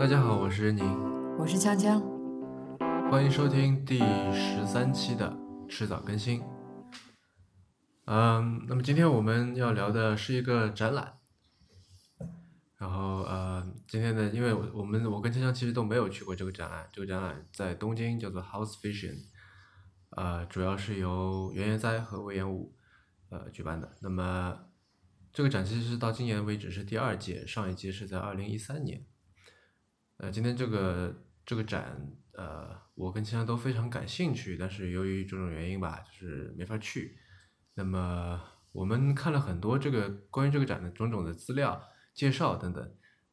[0.00, 2.00] 大家好，我是任宁，我是江江，
[3.10, 3.98] 欢迎收听第
[4.32, 5.36] 十三期的
[5.68, 6.42] 迟早更新。
[8.06, 11.18] 嗯，那么今天我们要聊的是一个展览，
[12.78, 19.26] 然后呃，今天呢，因为我我们我跟江江其实都没有去过这个展览，这个展览在东京叫做 House Vision，
[20.16, 22.74] 呃，主要是由原研哉和魏延武
[23.28, 23.98] 呃举办的。
[24.00, 24.60] 那么
[25.30, 29.04] 这个展其实是到今年为止是第二届，上一届是在二零一三年。
[30.22, 31.14] 呃，今天这个
[31.46, 31.96] 这个展，
[32.34, 37.16] 呃，我跟其他都非常感兴趣，但是由于种种原因吧，就是没法去。
[37.74, 38.38] 那么
[38.72, 42.84] 我们看了很多这个关于这个展的种种的资料、介绍等等，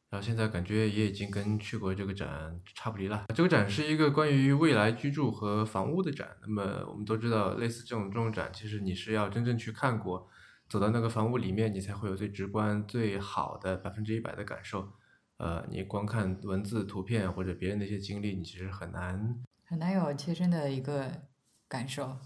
[0.08, 3.26] 然后现在感觉也已经跟去过这个展差不离了。
[3.34, 6.38] 这个展是一个关于未来居住和房屋的展。
[6.40, 10.26] 那么我们都知道，类似这种这种展，其实你是要真正去看过，
[10.70, 14.90] 走到那个房屋里面，你才会有最直观、最好的百分之一百的感受。
[15.38, 21.22] 呃，你光看文字、图片或者别人的一些经历，你其实很难很难有切身的一个
[21.68, 22.18] 感受。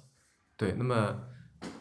[0.56, 1.28] 对，那么，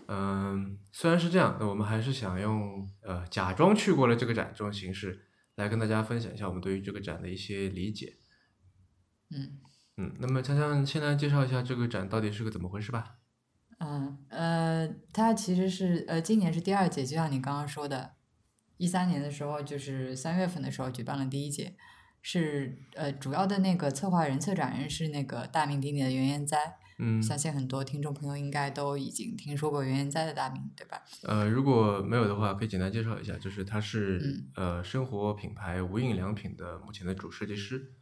[0.08, 5.26] 嗯，虽然是这样，那我们还是想用呃假装去过了这个展这种形式
[5.56, 8.18] 来跟大家分享一下我们对于这个展的一些理解。
[9.30, 9.60] 嗯
[9.96, 13.20] 嗯，那么锵锵先来介绍一下这个展到底是个怎么回事吧。
[13.78, 18.16] 嗯呃，它其实是呃今年是第二届，就像你刚刚说的。
[18.82, 21.76] 一三年的时候，就是三月份的时候举办了第一届，
[22.24, 26.58] 是呃主要的那个策划人、策展人是那个大名鼎鼎的袁研哉。
[27.04, 31.04] 嗯，相信很多听众朋友应该都已经听说过袁研哉的大名，对吧？
[31.24, 37.94] 呃，如果没有的话，可以简单介绍一下，就是他是呃生活品牌无印良品的目前的主设计师。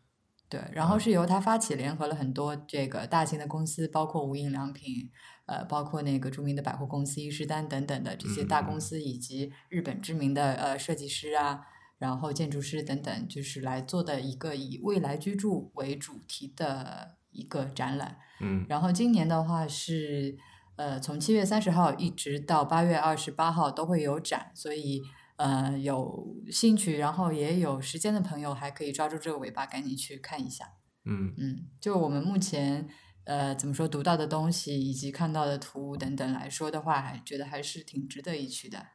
[0.50, 5.10] 对，然后是由他发起，联合了很多这个大型的公司，包括无印良品，
[5.50, 11.62] 呃，包括那个著名的百货公司伊势丹等等的这些大公司，以及日本知名的呃设计师啊，
[11.98, 18.18] 然后建筑师等等，就是来做的一个以未来居住为主题的一个展览。
[18.42, 20.38] 嗯，然后今年的话是
[20.76, 25.02] 呃从七月三十号一直到八月二十八号都会有展，所以。
[25.40, 30.66] 呃，有兴趣，然后也有时间的朋友，还可以抓住这个尾巴，赶紧去看一下。
[31.06, 32.90] 嗯嗯，就我们目前
[33.30, 38.88] 呃怎么说读到的东西，以及看到的图等等来说的话，还觉得还是挺值得一去的。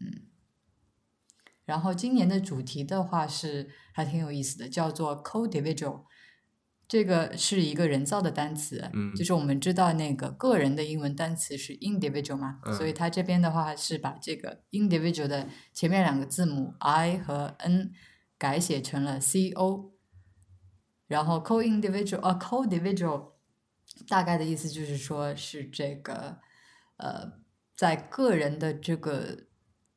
[0.00, 0.22] 嗯，
[1.66, 6.04] 然后今年的主题的话是还挺有意思的，叫做 Co-Individual。
[6.88, 17.92] 这个是一个人造的单词，就是我们知道那个个人的英文单词是 individual 嘛，所以它这边的话是把这个 individual 的前面两个字母 i 和 n
[18.38, 19.92] 改写成了 c o，
[21.06, 23.32] 然后 co-individual 啊 co-individual
[24.06, 26.38] 大概的意思就是说是这个
[26.98, 27.32] 呃
[27.74, 29.46] 在个人的这个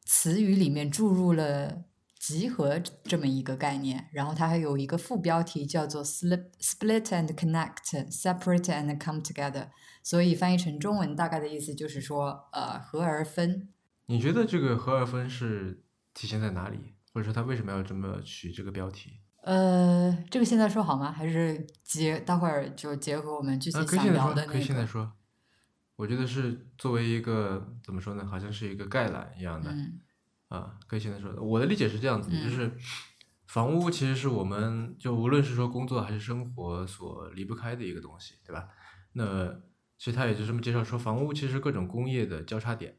[0.06, 1.86] 词语里面注入了。
[2.22, 9.70] 集合这么一个概念，然后它还有一个副标题叫做 “split split and connect, separate and come together”，
[10.04, 13.70] 所以翻译成中文大概的意思就是说，呃，合而分。
[14.06, 15.84] 你觉得这个合而分是
[16.14, 19.21] 体现在哪里，或者说他为什么要这么取这个标题？
[19.42, 21.12] 呃，这个现在说好吗？
[21.12, 24.54] 还是结待会儿就结合我们具体想聊的那个？
[24.54, 25.12] 可以现在说。
[25.98, 28.26] 我觉得是作为一个怎么说呢？
[28.26, 29.72] 好像是一个概览一样的。
[30.48, 32.72] 啊，可以现在说的，我的理解是这样子，就是
[33.48, 38.68] 房屋其实是我们就无论是说工作还是生活所离不开的一个东西，对吧？
[39.14, 39.50] 那
[39.98, 42.98] 其实他也就这么介绍说，房屋其实各种工业的交叉点，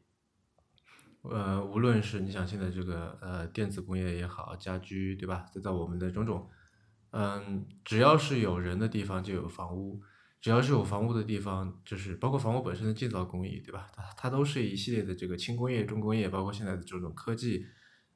[1.23, 5.45] 呃，无论是你想现在这个呃电子工业也好，家居对吧？
[5.53, 6.49] 再到我们的种种，
[7.11, 10.01] 嗯，只要是有人的地方就有房屋。
[10.41, 13.87] 只要是有房屋的地方，就是包括房屋本身的建造工艺，对吧？
[13.95, 17.65] 它它都是一系列的这个轻工业、重工业，包括现在的这种科技，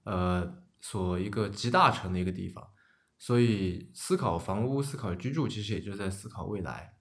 [0.04, 2.62] 呃，所一个集大成的一个地方。
[3.18, 6.96] 所以思考房屋、思考居住，其实也就在思考未来。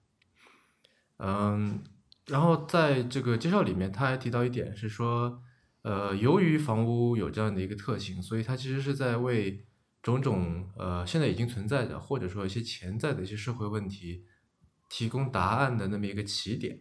[1.17, 1.83] 嗯，
[2.27, 5.43] 然后在这个介绍里面，他还提到一点是说，
[5.81, 9.65] 呃，由于房屋有这样的一个特性，所以它其实是在为
[10.01, 14.25] 种种呃现在已经存在的，或者说一些潜在的一些社会问题。
[14.89, 16.79] 提供答案的那么一个起点，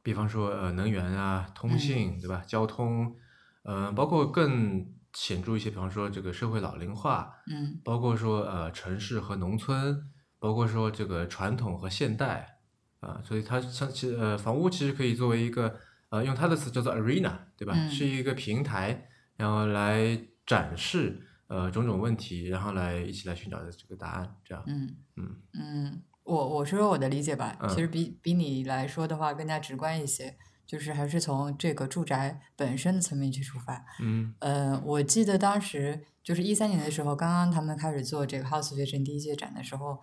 [0.00, 2.44] 比方说呃能源啊、通信对吧？
[2.46, 3.16] 交通，
[3.64, 10.08] 呃，包括更显著一些，比方说这个社会老龄化，嗯，包括说呃城市和农村，
[10.38, 12.60] 包括说这个传统和现代，
[13.00, 17.74] 啊，所以它像其呃房屋其实可以作为一个呃用他的词叫做 arena 对吧？
[17.88, 26.02] 是一个平台，然后来展示呃种种问题，然后来一起来寻找的这个答案，这样，嗯嗯嗯。
[26.24, 30.36] 我我说说我的理解吧，其实比比你来说的话更加直观一些。
[30.68, 33.82] 就是还是从这个住宅本身的层面去出发。
[34.02, 39.98] 嗯呃，我记得当时就是一三年的时候，刚刚他们开始做这个 House Vision 第一届展的时候，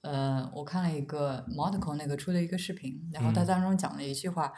[0.00, 4.50] 呃，我看了一个 Monaco 那个出的一个视频，然后他嗯当中讲了一句话，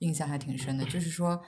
[0.00, 1.40] 印象还挺深的，就是说，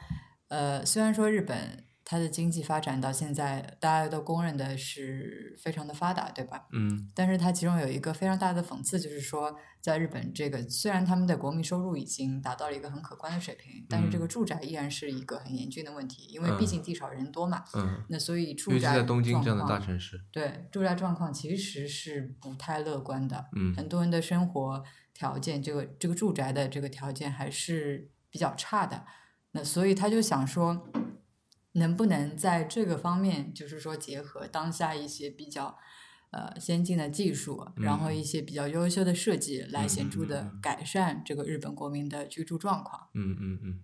[0.48, 6.66] 呃，虽然说日本它的经济发展到现在，大家都公认的是非常的发达，对吧？
[6.72, 7.10] 嗯。
[7.14, 16.66] 但是它其中有一个非常大的讽刺，就是说，在日本这个虽然他们的国民收入已经达到了一个很可观的水平，但是这个住宅依然是一个很严峻的问题，因为毕嗯。
[16.66, 17.64] 竟地少人多嘛。
[17.74, 23.72] 嗯，那所以住宅在东京这样的大城市，对住宅状况其实是不太乐观的，嗯。
[23.74, 24.82] 很多人的生活
[25.14, 29.06] 条件，这个这个住宅的这个条件还是比较差的。
[29.52, 30.90] 那所以他就想说，
[31.74, 35.78] 能不能在这个方面，就是说结合当下一些比较
[36.30, 43.08] 呃先进的技术，然后嗯一些比较优秀的设计，来嗯显著的嗯嗯嗯改善这个日本国民的居住状况。
[43.14, 43.80] 嗯嗯嗯，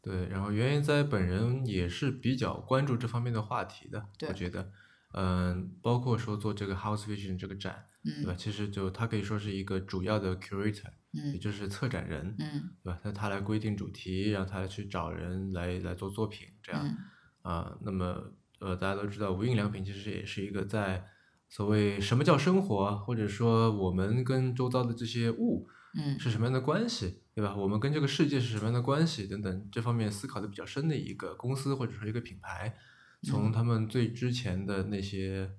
[0.00, 4.70] 对，然后袁研哉本人也是比较关注这方面的话题的，我觉得，
[5.12, 8.32] 嗯，包括说做这个 House Vision 这个展，对吧？
[8.32, 12.98] 嗯其实就他可以说是一个主要的 curator，也嗯就是策展人，嗯对吧？
[13.04, 16.96] 那他来规定主题，让他去找人来来做作品，这样嗯
[17.42, 21.04] 啊、那么呃，大家都知道无印良品其实也是一个在
[21.48, 27.54] 所谓什么叫生活，或者说我们跟周遭的这些物嗯是什么样的关系，对吧？
[27.54, 32.74] 我们跟这个世界是什么样的关系等等这方面思考的比较深的一个公司或者说一个品牌，
[33.22, 35.50] 从嗯他们最之前的那些，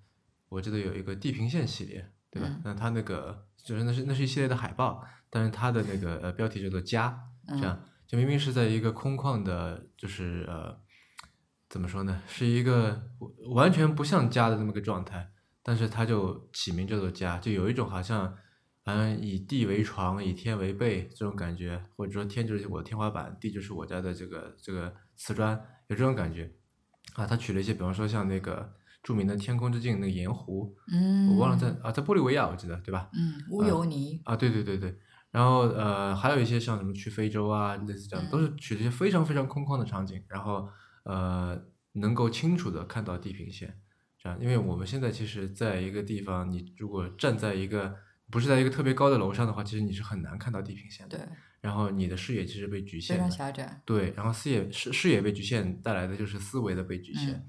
[0.50, 2.62] 我记得有一个地平线系列，对吧嗯？
[2.66, 10.78] 那他那个就是那是那是一系列的海报，但是它的那个呃标题叫做家，这样就明明是在一个空旷的，就是呃
[11.68, 13.10] 怎么说呢，是一个
[13.54, 15.32] 完全不像家的那么个状态，
[15.64, 18.38] 但是它就起名叫做家，就有一种好像。
[18.88, 26.54] 好像以地为床，以天为被这种感觉，或者说天就是我的天花板，地就是我家的这个这个瓷砖，有这种感觉
[27.16, 27.26] 啊。
[27.26, 28.72] 他取了一些，比方说像那个
[29.06, 33.08] 著名的天空之镜那个盐湖，嗯，我忘了在啊，在玻利维亚我记得对吧？
[33.14, 34.98] 嗯乌尤尼啊，对对对对。
[35.30, 40.68] 然后呃，还有一些像什么去非洲啊，类似这样，都是取了一些非常非常空旷的场景，然后
[41.04, 41.62] 呃，
[41.92, 43.80] 能够清楚的看到地平线。
[44.18, 47.96] 这样，因为我们现在其实在一个地方，你如果站在一个
[48.32, 51.18] 不是在一个特别高的楼上的话，其实你是很难看到地平线的。
[51.20, 51.28] 对
[51.62, 53.30] 然后你的视野其实被局非常。
[53.30, 53.82] 狭窄。
[53.86, 57.46] 对，然后视野视视野被局限带来的就是思维的被局限，嗯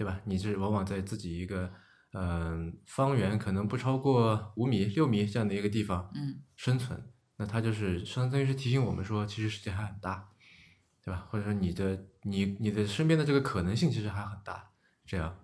[0.00, 0.18] 对吧？
[0.24, 1.70] 你是往往在自己一个
[2.14, 6.98] 嗯、方圆可能不超过五米六米这样的一个地方嗯生存，
[7.36, 10.30] 那它就是相当于是提醒我们说，其实世界还很大，
[11.04, 11.28] 对吧？
[11.28, 14.70] 或者说你的你你的身边的这个可能性其实还很大，
[15.04, 15.36] 这样，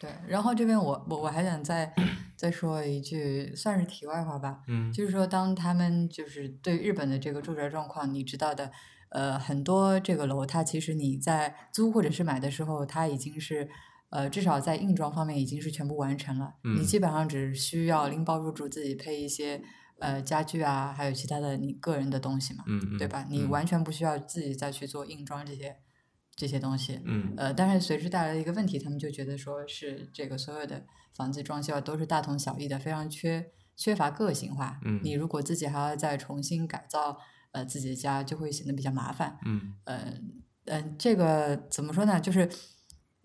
[0.00, 1.94] 对，然后这边我我我还想再
[2.34, 8.72] 再说一句，算是题外话吧，嗯就是说当他们就是对日本的这个住宅状况，你知道的，
[9.10, 13.68] 呃，很多这个楼它其实你在租或者是买的时候，它已经是
[14.10, 19.62] 呃至少在硬装方面已经是全部完成了，你嗯基本上只需要拎包入住，自己配一些
[19.98, 23.26] 呃家具啊，还有其他的你个人的东西嘛，嗯嗯，对吧？
[23.28, 25.76] 你嗯完全不需要自己再去做硬装这些
[26.36, 27.00] 这些东西。
[27.04, 34.80] 嗯呃，但是随之带来的一个问题，他们就觉得说是这个所有的房子装修啊都是大同小异的，非常缺缺乏个性化。
[34.84, 37.18] 嗯你如果自己还要再重新改造
[37.52, 39.38] 呃自己的家，就会显得比较麻烦。
[39.44, 42.20] 嗯嗯嗯，这个怎么说呢？
[42.20, 42.48] 就是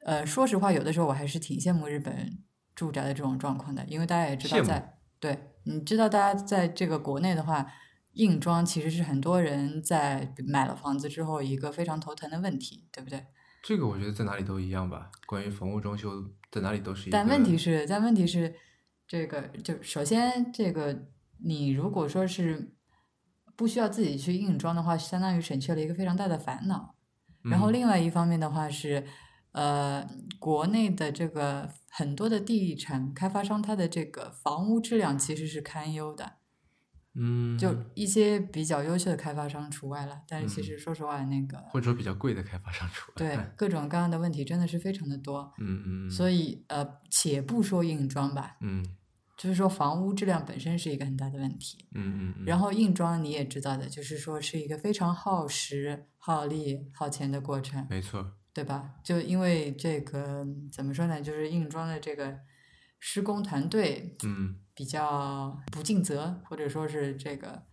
[0.03, 2.37] 呃，说实话，有的时候我还是挺羡慕日本
[2.75, 7.65] 住宅的这种状况的，因为大家也知道在，对，你知道大家在这个国内的话，
[8.13, 13.25] 硬装其实是很多人在买了房子之后一个非常头疼的问题，对不对？
[13.61, 17.11] 这个我觉得在哪里都一样吧，关于房屋装修，在哪里都是一个。
[17.11, 18.55] 但问题是，但问题是，
[19.07, 21.07] 这个就首先这个
[21.39, 22.74] 你如果说是
[23.55, 26.95] 不需要自己去硬装的话，相当于省去了一个非常大的烦恼。
[27.43, 29.05] 然后嗯另外一方面的话是，
[29.51, 30.05] 呃，
[30.39, 36.33] 国内的这个很多的地产开发商，它的这个房屋质量其实是堪忧的，
[37.13, 40.21] 嗯，就一些比较优秀的开发商除外了。
[40.27, 43.13] 但是其嗯实说实话，那个或者说比较贵的开发商除外。
[43.15, 45.53] 对 各种各样的问题真的是非常的多。
[45.59, 48.83] 嗯嗯，所以呃，且不说硬装吧，嗯
[49.37, 51.85] 就是说房屋质量本身是一个很大的问题。
[51.93, 58.95] 嗯嗯，然后硬装你也知道的，就是说是一个非常耗时、耗力、耗钱的过程，没错，对吧？
[59.03, 62.39] 就因为这个怎么说呢，就是硬装的这个
[62.99, 67.63] 施工团队嗯比较不尽责，或者说是这个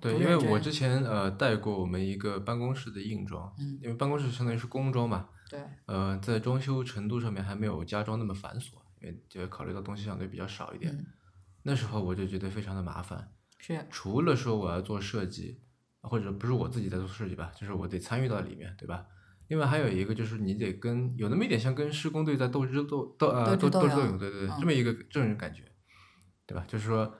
[0.00, 10.92] 对，因为我之前呃带过我们一个办公室的硬装，嗯因为办公室相当于是工装嘛，对，呃，在装修程度上面还没有家装那么繁琐，因为就考虑到东西相对比较少一点。
[10.92, 11.06] 嗯
[11.64, 15.60] 那时候我就觉得非常的麻烦，是除了说我要做设计，
[16.00, 19.04] 或者不是我自己在做设计吧，就是我得参与到里面，对吧？
[19.48, 25.64] 另外还有一个就是你得跟有那么一点像跟施工队在斗智斗斗呃斗斗智斗勇，对对对，这么一个这种感觉，
[26.46, 26.64] 对吧？
[26.68, 27.12] 就是说，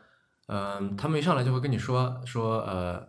[0.46, 3.06] 嗯，他们一上来就会跟你说说呃，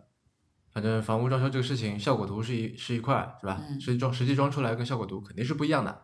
[0.72, 3.62] 反正房屋装修这个事情，效果图是一是一块，是吧？
[3.80, 6.02] 实际装实际装出来跟效果图肯定是不一样的，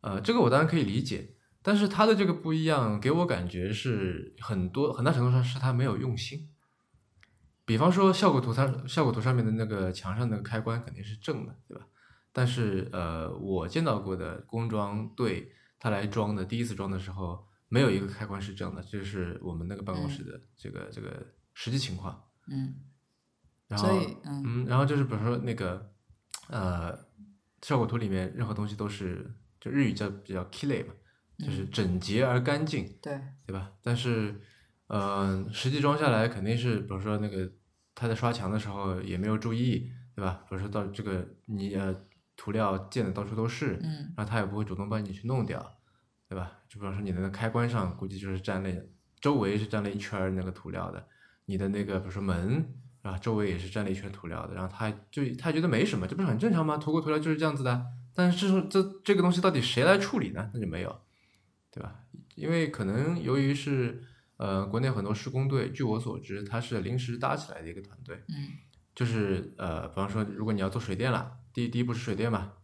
[0.00, 6.48] 呃，这个我当然可以理解，但是他的这个不一样给我感觉是很多很大程度上是他没有用心。
[7.64, 11.86] 比方说效果图，它效果图上面的那个墙上那个开关肯定是正的，对吧？
[12.32, 22.20] 但是呃，我见到过的工装队，他来装的第一次装的时候，没有一个开关是正的，这是我们那个办公室的这个这个实际情况。
[22.48, 22.74] 嗯。
[23.68, 23.88] 然后
[24.24, 25.92] 嗯，然后就是比如说那个
[26.48, 26.98] 呃，
[27.62, 30.94] 效果图里面任何东西都是就日语叫比较 k i l e 嘛，
[31.44, 33.72] 就是整洁而干净，对对吧？
[33.82, 34.40] 但是
[34.86, 37.50] 呃，实际装下来肯定是比如说那个。
[37.92, 40.42] 他在刷墙的时候也没有注意，对吧？
[40.48, 41.94] 比如说到这个你呃
[42.34, 45.60] 涂料溅的到处都是，嗯，然后他也不会主动帮你去弄掉，
[46.26, 46.52] 对吧？
[46.66, 48.70] 就比方说你的那开关上估计就是沾了，
[49.20, 51.06] 周围是沾了一圈那个涂料的，
[51.44, 52.64] 你的那个比如说门
[53.02, 56.78] 啊周围也是沾了一圈涂料的，然后他就他觉得没什么，这不是很正常吗？
[56.78, 60.50] 涂过涂料就是这样子的，但是这这这个东西到底谁来处理呢？
[60.54, 61.00] 那就没有，
[61.70, 62.04] 对吧？
[62.34, 64.04] 因为可能由于是。
[64.42, 68.24] 呃，国内很多施工队，据我所知，它是临时搭起来的一个团队。
[68.30, 68.48] 嗯，
[68.94, 72.54] 就是呃，比方说，如果你要做水电了，第第一步是水电嘛，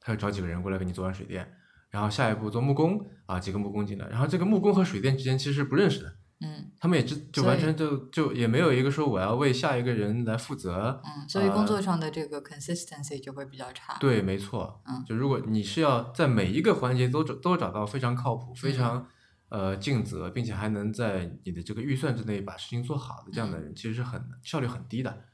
[0.00, 1.54] 他要找几个人过来给你做完水电，
[1.90, 6.16] 然后下一步做木工啊，几个木工进来，然后这个木工和水电之间其实是不认识的。
[6.40, 11.00] 嗯，他们也知就完全就就也没有一个说我要为下一个人来负责。
[11.04, 13.96] 嗯，所以工作上的这个 consistency 就会比较差。
[14.00, 14.82] 对，没错。
[14.86, 19.06] 嗯，就如果你是要在每一个环节都找都找到非常靠谱、非常。
[19.50, 25.24] 呃，尽责，并且还能在你的这个预算之内把事情做好的这样的人，其实是很效率很低的，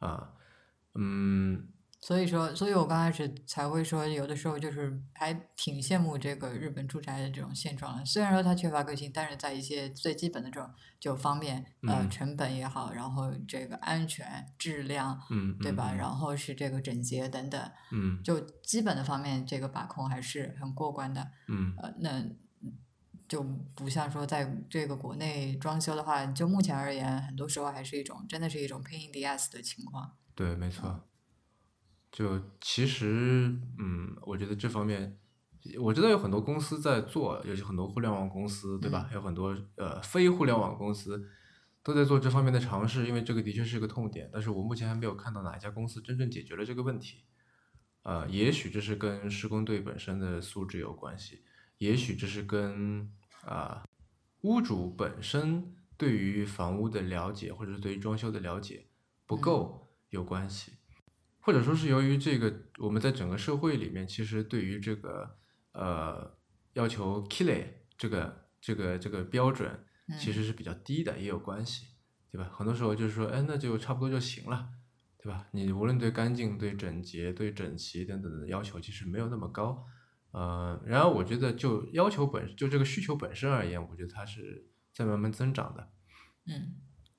[0.00, 0.32] 啊，
[0.94, 1.66] 嗯。
[2.00, 8.04] 所以说，所以我刚开始才会说，有的时候就是还挺羡慕这个日本住宅的这种现状的。
[8.04, 15.92] 虽然说它缺乏个性，但是在一些最基本的这种就方面，呃，成本也好，然后这个安全、质量，嗯，对吧？
[15.92, 17.60] 然后是这个整洁等等，
[17.92, 22.24] 嗯，就基本的方面，这个把控还是很过关的，嗯，呃，那。
[23.28, 23.42] 就
[23.74, 30.16] 不像说在这个国内装修的话，就目前而言，很多时候还是一种真的是一种 pain in the ass 的情况。
[30.34, 31.04] 对，没错。
[32.18, 35.16] 就其实，嗯，我觉得这方面，
[35.78, 39.06] 我知道有很多公司在做，尤其很多互联网公司，对吧？
[39.08, 41.28] 还有很多呃非互联网公司
[41.84, 44.28] 都在做这方面的尝试，因为这个的确是个痛点。
[44.32, 47.22] 但是我目前还没有看到哪一家公司真正解决了这个问题。
[48.02, 51.44] 呃，也许这是跟施工队本身的素质有关系，
[51.76, 53.12] 也许这是跟
[53.44, 53.84] 啊，
[54.40, 58.88] 屋主本身对于房屋的了解，或者是对于装修的了解
[59.24, 60.72] 不够有关系，
[61.48, 65.34] 或者说是由于这个我们在整个社会里面，其实对于这个
[65.72, 66.36] 呃
[66.74, 67.64] 要求 k i l e
[67.96, 69.82] 这个这个这个标准
[70.20, 71.86] 其实是比较低的，也有关系，
[72.30, 72.50] 对吧？
[72.52, 74.68] 很多时候就是说，哎，那就差不多就行了，
[75.16, 75.46] 对吧？
[75.52, 79.86] 你无论对干净、对整洁、对整齐等等的要求，其实没有那么高。
[80.32, 85.88] 呃，然后我觉得就要求本就这个需求本身而言，我觉得它是在慢慢增长的，
[86.44, 86.76] 嗯，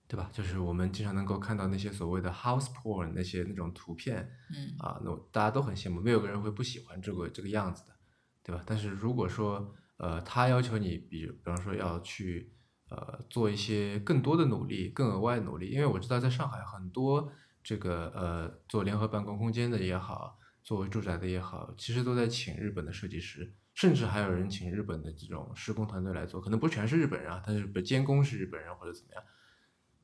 [0.09, 0.27] 对吧？
[0.33, 7.93] 就是我们经常能够看到那些所谓的 house porn 那些那种图片，嗯，啊，那大家都很羡慕，没有个人会不喜欢这个这个样子的，
[8.41, 8.63] 对吧？
[8.65, 12.51] 但是如果说呃，他要求你，比比方说要去
[12.89, 20.37] 呃做一些更多的努力，更额外的努力，因为我知道在上海很多这个呃做联合办公空间的也好。
[20.61, 29.23] 作为住宅的也好，其实都在请日本的设计师，甚至还有人请日本的这种施工团队来做，可能不全是日本人啊，但是不监工是日本人或者怎么样，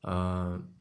[0.02, 0.72] 嗯，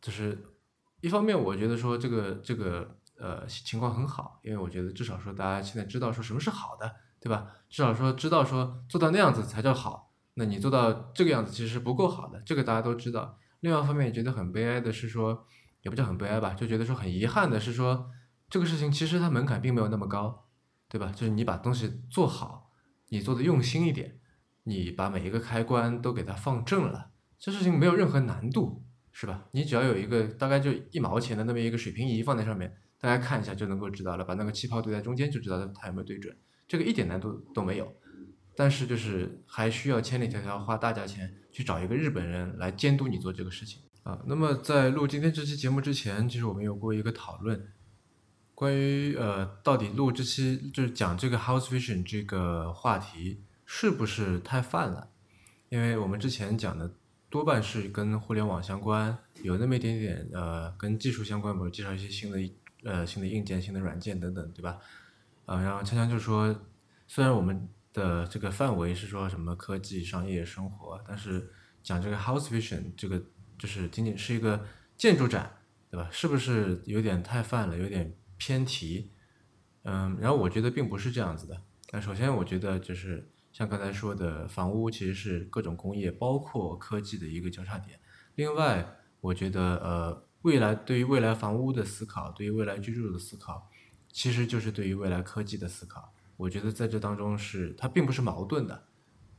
[0.00, 0.56] 就是
[1.00, 7.48] 一方面我觉得说这个这个呃情况很好，因为我觉得至少说大家现在知道说什么是好的，对吧？
[7.68, 13.38] 至少说知道说做到那样子才叫好，那你做到这个样子其实是不够好的，这个大家都知道。
[13.60, 15.46] 另外一方面也觉得很悲哀的是说，
[15.82, 18.10] 也不叫很悲哀吧，就觉得说很遗憾的是说。
[18.50, 20.46] 这个事情其实它门槛并没有那么高，
[20.86, 21.10] 对吧？
[21.10, 22.70] 就是你把东西做好，
[23.08, 24.20] 你做的用心一点，
[24.64, 27.11] 你把每一个开关都给它放正了，
[27.42, 29.48] 这事情没有任何难度，是吧？
[29.50, 36.36] 你只要有一个大概就一毛钱的那么一个水平仪放在上面，大家看一下就能够知道了，把那个气泡对在中间就知道它有没有对准，
[36.68, 37.92] 这个一点难度都没有。
[38.54, 44.22] 但是就是还需要千里迢迢花大价钱去找一个日本人来监督你做这个事情啊。
[44.28, 47.66] 那么在录今天这期节目之前，其实我们有过一个讨论。
[48.54, 55.08] 关于呃，到底录这期就是讲这个 house vision 这个话题是不是太泛了？
[55.68, 56.94] 因为我们之前讲的
[57.32, 62.38] 多半是跟互联网相关，有那么一点点呃跟技术相关，比如介绍一些新的
[62.84, 64.78] 呃新的硬件、新的软件等等，对吧？
[65.46, 66.54] 啊，然后锵锵就说，
[67.08, 71.50] 虽然我们的这个范围是说什么科技、商业、生活，但是
[71.82, 73.18] 讲这个 House Vision 这个
[73.58, 74.66] 就是仅仅是一个
[74.98, 75.50] 建筑展，
[75.90, 76.10] 对吧？
[76.12, 79.10] 是不是有点太泛了，有点偏题？
[79.84, 81.62] 嗯，然后我觉得并不是这样子的。
[81.92, 88.00] 那首先，我觉得就是像刚才说的，房屋其实是各种工业包括科技的一个交叉点。
[88.34, 93.70] 另外，我觉得呃，未来对于未来房屋的思考，对于未来居住的思考，
[94.10, 96.12] 其实就是对于未来科技的思考。
[96.36, 98.84] 我觉得在这当中是它并不是矛盾的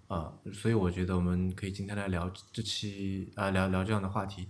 [0.07, 4.47] 啊，所以我觉得我们可以今天来聊这期啊，聊聊这样的话题。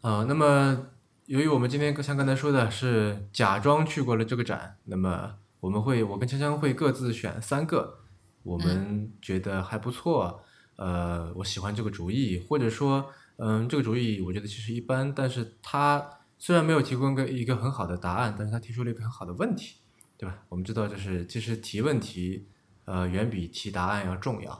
[0.00, 0.86] 啊，那么。
[1.26, 8.00] 由于我们今天像刚才说的是假装去过了这个展，那么我们会我跟锵锵会各自选三个，
[8.42, 10.42] 我们觉得还不错，
[10.76, 19.76] 呃，我喜欢这个主意，或者说，嗯，这个主意我觉得其实一般，但是他虽然没有提供个一个很好的答案，但是他提出了一个很好的问题，
[20.16, 20.42] 对吧？
[20.48, 22.48] 我们知道就是其实提问题，
[22.84, 24.52] 呃，远比提答案要重要，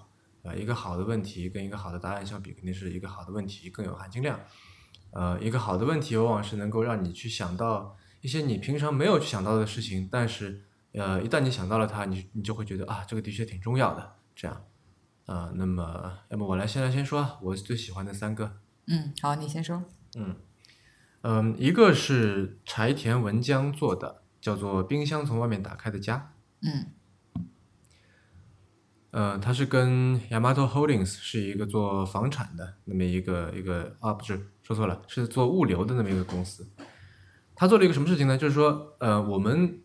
[0.44, 4.38] 啊，一个好的问题跟一个好的答案相比，肯定是一个好的问题更有含金量。
[5.10, 10.62] 呃，一个好的问题往往是能够让你去想到一些你平常没有去想到的事情，但是
[10.92, 14.14] 呃，一旦你想到了它，你你就会觉得啊，这个的确挺重要的。
[14.34, 14.64] 这样，
[15.26, 18.58] 啊，那么要么我来先来先说我最喜欢的三个。
[18.86, 19.84] 嗯，好，你先说。
[20.16, 20.36] 嗯，
[21.22, 26.32] 嗯，一个是柴田文江做的，叫做《冰箱从外面打开的家》。
[26.68, 26.86] 嗯。
[29.10, 36.66] 呃，他是跟 Yamato Holdings 是一个做房产的那么一个一个啊，不是说错了，是做物流的那么一个公司。
[37.54, 38.38] 他做了一个什么事情呢？
[38.38, 39.82] 就是说，呃，我们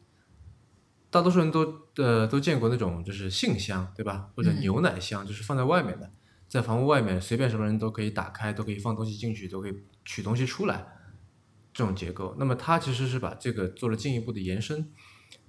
[1.18, 4.30] 大多数人都呃都见过那种就是信箱，对吧？
[4.36, 6.10] 或者牛奶箱，就是放在外面的，
[6.48, 9.74] 在房屋外面随便什么人都可以打开，都可以放东西进去，都可以
[10.06, 10.88] 取东西出来
[11.74, 12.36] 这种结构。
[12.38, 14.92] 那么它其实是把这个做了进一步的延伸，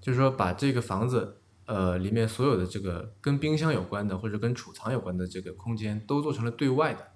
[0.01, 1.37] 就是说把这个房子。
[1.71, 7.07] 呃，里面所有的这个跟冰箱有关的，或者跟储藏有关的这个空间，都做成了对外的，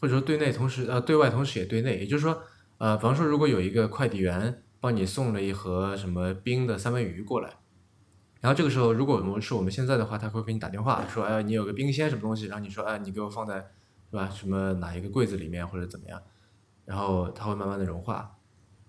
[0.00, 1.98] 或者说对内同时呃对外同时也对内。
[1.98, 2.42] 也就是说，
[2.78, 7.58] 呃，比方说如果有一个快递员帮你送了一盒什么冰的三文鱼过来，
[8.44, 13.56] 然后这个时候如果我们是我们现在的话，他会给你打电话说，哎，你有个冰鲜什么东西，然后你说，哎，你给我放在
[14.10, 16.20] 是吧什么哪一个柜子里面或者怎么样，
[16.84, 18.36] 然后它会慢慢的融化。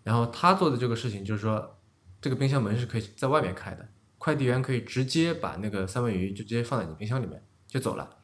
[0.04, 1.78] 然后他做的这个事情就是说，
[2.20, 3.88] 这个冰箱门是可以在外面开的。
[4.18, 8.18] 快递员可以直接把那个三文鱼就直接放在你冰箱里面就走了，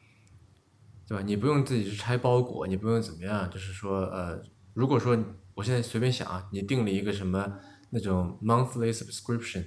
[1.08, 1.22] 对吧？
[1.24, 4.42] 你不用自己去拆包裹，你不用怎么样，就是说，呃，
[4.74, 5.18] 如果说
[5.54, 9.64] 我现在随便想啊，你订了一个什么那种 monthly subscription，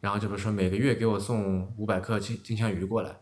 [0.00, 3.16] 然后就比如说每个月给我送五百克金金枪鱼过来，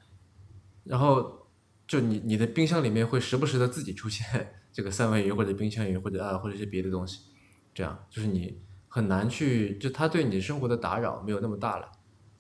[0.85, 1.49] 然后
[1.87, 7.31] 就你你的冰箱里面会时不时的自己出现 这个三文鱼或者冰枪鱼或者啊或者一些别的东西，
[7.73, 11.91] 这样就是你很难去就它对你生活的打扰没有那么大了。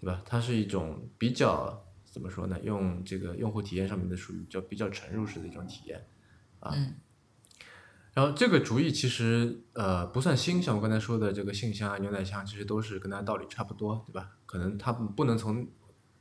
[0.01, 0.20] 对吧？
[0.27, 2.61] 它是一种比较怎么说呢？
[2.62, 6.07] 用这个用户体验上面的属于叫比较沉入式的一种体验，
[6.61, 6.77] 啊。
[8.14, 14.31] 然后这个主意其实呃不算新，像我刚才说的这个信箱啊、牛奶箱，其实都是跟它道理差不多，对吧？
[14.46, 15.68] 可能它不能从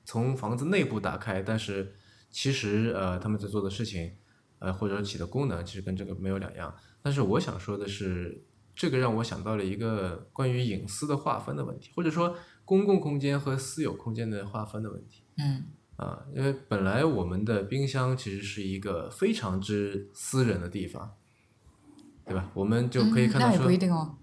[0.03, 1.93] 从房子内部打开，但是
[2.29, 4.12] 其实呃他们在做的事情
[4.60, 6.75] 呃或者说起的功能，其实跟这个没有两样。
[7.01, 8.43] 但是我想说的是，
[8.75, 12.36] 这个让我想到了一个关于隐私的划分的问题，或者说。
[12.65, 15.21] 公共空间和私有空间的划分的问题。
[15.38, 15.65] 嗯。
[15.97, 21.12] 啊，因为本来我们的冰箱其实是一个非常之私人的地方，
[22.25, 22.49] 对吧？
[22.53, 23.57] 我们就可以看到说。
[23.59, 24.17] 那不一定哦。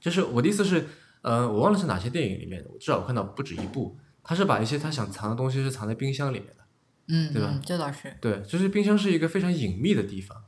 [0.00, 0.86] 就是我的意思是，
[1.22, 6.64] 呃，我忘了是哪些电影里面，至少我看到不止一部，他是把一些他想藏的东西是藏在冰箱里面的。
[7.08, 7.32] 嗯。
[7.32, 7.60] 对吧？
[7.64, 8.16] 这倒是。
[8.20, 10.44] 对，就是冰箱是一个非常隐秘的地方，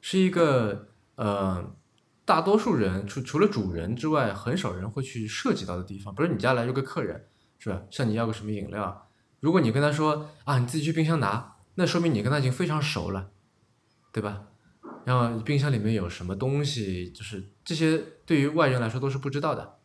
[0.00, 1.74] 是一个呃。
[2.26, 6.14] 大多数人除除了主人之外，很少人会去涉及到的地方。
[6.14, 7.26] 比如你家来了个客人，
[7.58, 7.82] 是吧？
[7.90, 9.08] 向你要个什么饮料，
[9.40, 13.28] 如果你跟他说啊，你自己去冰箱拿，那说明你跟他已经非常熟了，
[14.10, 14.44] 对吧？
[15.04, 19.76] 然后冰箱里面有什么东西，就是这些对于外人来说都是不知道的。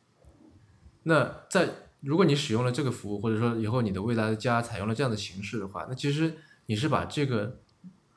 [1.03, 1.69] 那在
[2.01, 7.60] 如果你使用了这个服务，或者说以后你的未来的家采用了这样的形式的话，那其实你是把这个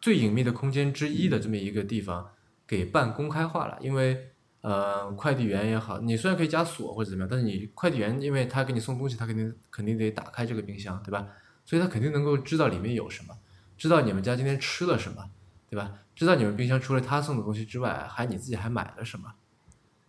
[0.01, 2.31] 最隐秘的空间之一的这么一个地方。
[2.65, 4.31] 给半公开化了，因为
[4.63, 11.27] 呃，快递员也好，你虽然可以加锁或者怎么样，但是你快递员，因为他给你送东西，他肯定肯定得打开这个冰箱，对吧？
[11.67, 13.37] 所以他肯定能够知道里面有什么，
[13.77, 15.29] 知道你们家今天吃了什么，
[15.69, 15.93] 对吧？
[16.15, 19.35] 知道你们冰箱除了他送的东西之外，还你自己还买了什么？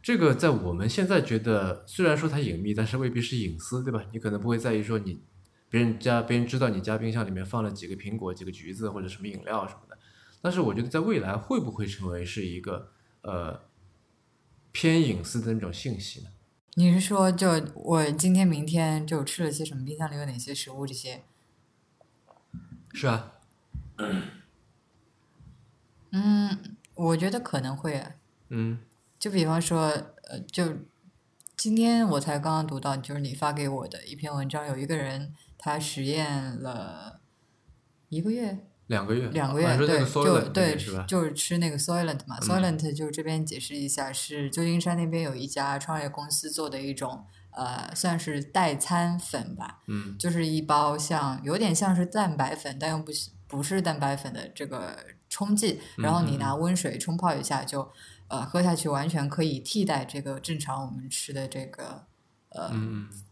[0.01, 4.03] 这个在我们现在觉得，虽然说它隐秘，但是未必是隐私，对吧？
[4.11, 5.21] 你可能不会在意说你
[5.69, 9.97] 别人家别人知道你家冰箱里面放了几个苹果、几个橘子或者什么饮料什么的。
[10.41, 13.61] 但是我觉得在未来会不会成为是一个呃
[14.73, 16.27] 偏隐私的那种信息呢？
[16.75, 21.23] 你是说，就我今天、明天就吃了些什么，冰箱里有哪些食物这些？
[22.91, 23.35] 是啊。
[23.97, 24.23] 嗯，
[26.95, 27.95] 我觉得可能会。
[27.95, 28.11] 啊
[28.49, 28.79] 嗯。
[29.19, 29.87] 就比方说，
[30.29, 30.65] 呃，就
[31.55, 37.21] 今天我才刚刚读到，就是你发给我的一篇文章，有一个人他实验了
[38.09, 38.65] 一个月。
[38.87, 53.13] 两个月，两个月，对，就对，就是吃那个 Soylent 嘛，Soylent 就这边解释一下，是旧金山那边有一家创业公司做的一种，呃，算是代餐粉吧，嗯，就是一包像有点像是蛋白粉，但又不
[53.47, 54.97] 不是蛋白粉的这个
[55.33, 57.91] 冲剂，然后你拿温水冲泡一下，就
[58.27, 62.05] 呃喝下去，完全可以替代这个正常我们吃的这个
[62.49, 62.71] 呃，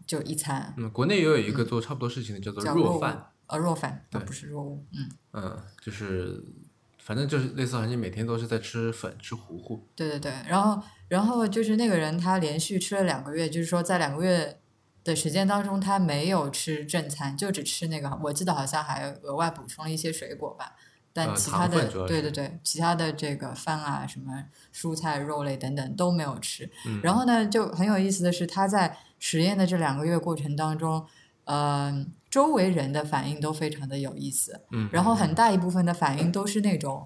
[0.08, 0.74] 就一餐。
[0.78, 3.28] 嗯，国内也有一个做差不多事情的，叫做弱饭。
[3.46, 5.10] 呃，弱饭，它不是弱物，嗯。
[5.34, 6.44] 嗯，就是，
[6.98, 9.88] 反正就是类似，好像你每天都是在吃粉，吃糊糊。
[9.96, 14.60] 对对对，然后，然后就是那个人，他连续吃了两个月，就是说在两个月
[15.04, 20.78] 的时间当中，他没有吃正餐，就只吃那个，我记得好像还额外补充了一些水果吧，
[21.13, 26.69] 但其他的，对对对，其他的这个饭啊，什么蔬菜、肉类等等都没有吃。
[27.04, 31.06] 然后呢，就很有意思的是，他在实验的这两个月过程当中，
[31.45, 32.12] 嗯。
[32.32, 37.06] 周围人的反应都非常的有意思，嗯，然后很大一部分的反应都是那种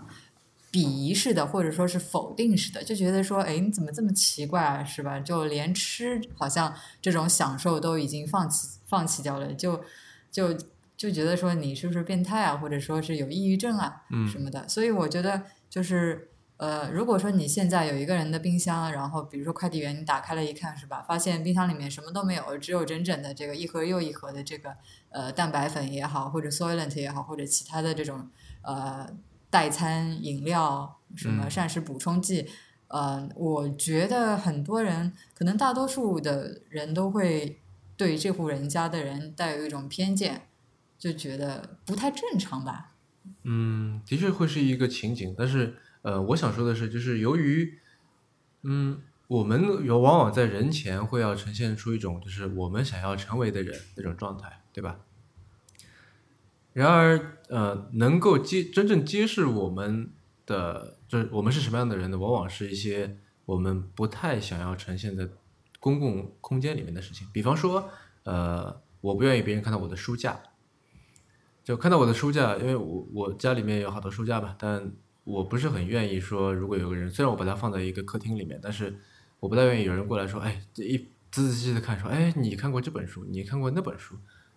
[0.71, 5.19] 鄙夷式的，或者说是否定式的，就觉得说，哎，你怎么这么奇怪啊，是吧？
[5.19, 9.81] 就连吃好像这种享受都已经放弃放弃掉了，就
[10.29, 10.55] 就
[10.97, 14.67] 就觉得说你是不是变态啊，或者说是有抑郁症啊，什么的。
[14.67, 16.29] 所以我觉得就是。
[16.57, 21.03] 呃，如果说你现在有一个人的冰箱，然后比如说快递员你打开了一看，是吧？
[21.05, 24.73] 发现冰箱里面什么都没有，只有整整的这个一盒又一盒的这个
[25.09, 28.29] 呃蛋白粉也好，或者 Soylent 也好，或者其他的这种
[28.61, 29.05] 呃
[29.49, 32.47] 代餐饮料什么膳食补充剂，
[32.87, 37.59] 呃，我觉得很多人可能大多数的人都会
[37.97, 40.43] 对这户人家的人带有一种偏见，
[41.11, 42.95] 就觉得不太正常吧？
[43.43, 45.75] 嗯，的确会是一个情景，但是。
[46.05, 47.79] 呃，我想说的是，就是由于，
[48.61, 54.99] 嗯，我们有往往在人前会要呈现出一种就是我们想要成为的人那种状态，对吧？
[56.73, 60.11] 然而，呃，能够揭真正揭示我们
[60.45, 62.19] 的，就是我们是什么样的人呢？
[62.19, 65.27] 往往是一些我们不太想要呈现在
[65.79, 67.27] 公共空间里面的事情。
[67.33, 67.89] 比方说，
[68.25, 70.39] 呃，我不愿意别人看到我的书架，
[71.65, 74.93] 就看到我的书架，因为我我家里面有好多书架吧，但。
[75.25, 78.95] 我不是很愿意说，如果有个人，虽然我把它放在一个客厅里面，但是
[79.39, 80.99] 我不太愿意有人过来说，哎，这一
[81.31, 84.13] 仔仔细细的看，说，哎，你看过这本书，你看过那本书，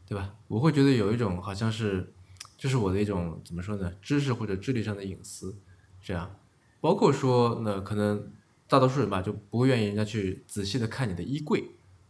[0.06, 0.34] 对吧？
[0.46, 2.12] 我会觉得有一种好像是，
[2.58, 5.56] 这是我的一种怎么说呢，知识或者智力上的隐私，
[6.02, 6.36] 这样，
[6.82, 8.30] 包括说，那可能
[8.68, 11.64] 大多数人吧，就不会愿意人家去仔细的看你的衣柜，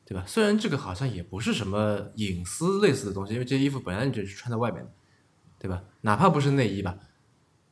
[0.08, 0.24] 对吧？
[0.26, 4.90] 虽然这个好像也不是什么隐私类似的东西，因为这些衣服本来你就是穿在外面的，
[5.58, 5.82] 对吧？
[6.00, 6.96] 哪怕不是内衣吧。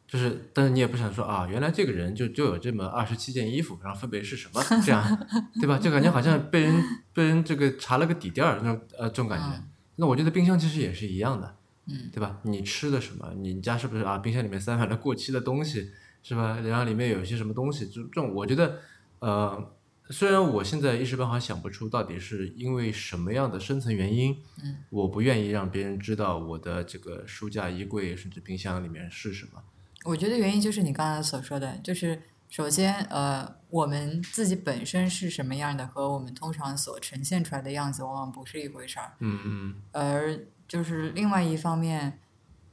[0.07, 5.03] 就是，但是你也不想说啊，原来这个人就就有这么二十七件衣服，然后分别是什么这样，
[5.59, 5.79] 对吧？
[5.79, 9.65] 就感觉好像被人被人这个查了个底垫儿那种呃这种感觉。
[9.97, 12.39] 那我觉得冰箱其实也是一样的，嗯，对吧？
[12.43, 13.33] 你吃的什么？
[13.39, 14.19] 你家是不是啊？
[14.19, 15.91] 冰箱里面塞满了过期的东西，
[16.23, 16.61] 是吧？
[16.61, 18.79] 然后里面有些什么东西，就这种，我觉得
[19.21, 19.73] 呃，
[20.11, 29.63] 虽然我现在一时半会想不出到底是因为什么样的深层原因，嗯，我不愿意让别人知道我的这个书架、衣柜甚至冰箱里面是什么。
[30.05, 39.13] 我觉得原因就是你刚才所说的，就是首先，呃，我们自己本身是什么样的，和我们通常所呈现出来的样子往往不是一回事儿。
[39.19, 39.75] 嗯嗯。
[39.91, 40.39] 而
[40.69, 42.21] 就是另外一方面，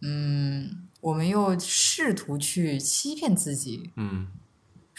[0.02, 4.28] 嗯，我们又试图去欺骗自己，嗯，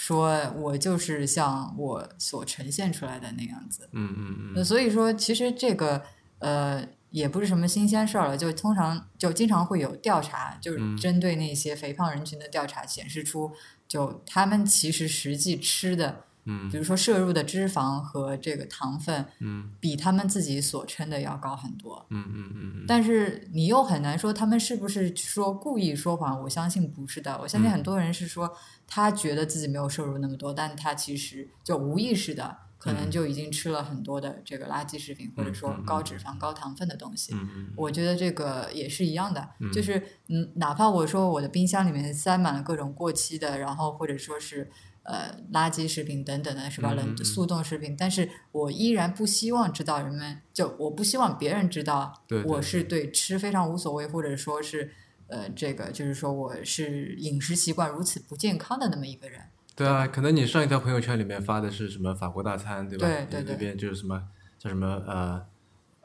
[0.07, 3.89] 说我就是像我所呈现出来的那样子。
[3.93, 4.53] 嗯嗯嗯。
[4.55, 6.03] 那所以说，其实这个，
[6.41, 6.87] 呃。
[7.15, 13.53] 也不是什么新鲜事儿了，就通常就经常会有调查，就是针对那些肥胖人群的调查显示出，
[13.87, 28.53] 就他们其实实际吃的，嗯，比如说摄入的脂肪和这个糖分，嗯，比他们自己所称的要高很多，嗯嗯嗯但是你又很难说他们是不是说故意说谎，我相信不是的，我相信很多人是说
[28.87, 32.59] 他觉得自己没有摄入那么多，但他其实就无意识的。
[32.77, 37.35] 可能就已经吃了很多的这个垃圾食品，或者说高脂肪、高糖分的东西。
[37.75, 39.97] 我觉得这个也是一样的，就是
[40.29, 44.71] 嗯，哪怕我说我的冰箱里面塞满了各种过期的，然后或者说是
[45.05, 46.93] 呃垃圾食品等等的，是吧？
[46.93, 52.13] 冷速冻食品，但是我依然不希望知道人们，就我不希望别人知道
[52.45, 54.93] 我是对吃非常无所谓，或者说是。
[55.27, 59.41] 呃，这个就是说我是饮食习惯如此不健康的那么一个人。
[59.75, 63.07] 对啊，可能你上一条朋友圈里面发的是什么法国大餐，对吧？
[63.09, 63.55] 对对对。
[63.55, 64.23] 那边就是什么
[64.59, 65.47] 叫什么呃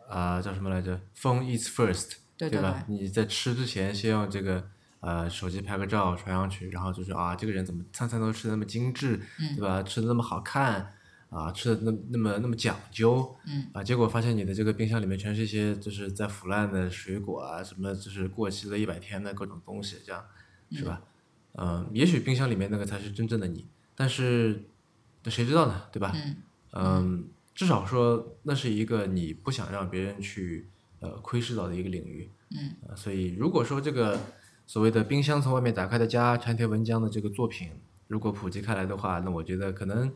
[0.07, 2.85] 啊叫什么来着？Phone eats first，对吧？
[2.87, 9.19] 你在吃之前先用这个呃手机拍个照传上去，然后就说啊这个人怎么餐餐都吃的那么精致，
[9.55, 9.81] 对吧？
[9.83, 10.93] 吃的那么好看。
[11.29, 20.25] 啊，吃的那那么那么讲究，嗯，啊，结果发现你的这个冰箱里面全是一些就是在腐烂的水果啊，什么就是过期了一百天的各种东西，这样，
[20.71, 21.03] 是吧？
[21.53, 24.65] 嗯，也许冰箱里面那个才是真正的你，但是，
[25.23, 26.11] 那谁知道呢，对吧？
[26.15, 26.35] 嗯，
[26.71, 30.67] 嗯，至少说那是一个你不想让别人去
[30.99, 34.19] 呃窥视到的一个领域，嗯，啊，所以如果说这个
[34.69, 37.71] 所谓的冰箱从外面打开的家长田文江的这个作品
[38.05, 40.13] 如果普及开来的话，那我觉得可能。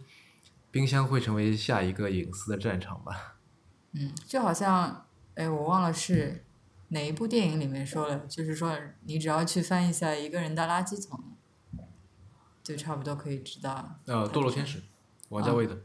[0.70, 3.38] 冰箱会成为下一个隐私的战场吧？
[3.94, 6.44] 嗯，就好像，哎，我忘了是
[6.90, 11.20] 哪一部电影里面说了，就是说你只要去翻一下一个人的垃圾桶，
[12.64, 14.00] 就差不多可以知道。
[14.06, 14.84] 呃，堕落天使，
[15.30, 15.80] 王家卫的，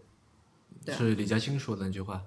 [0.94, 2.26] 是李嘉欣说的那句话。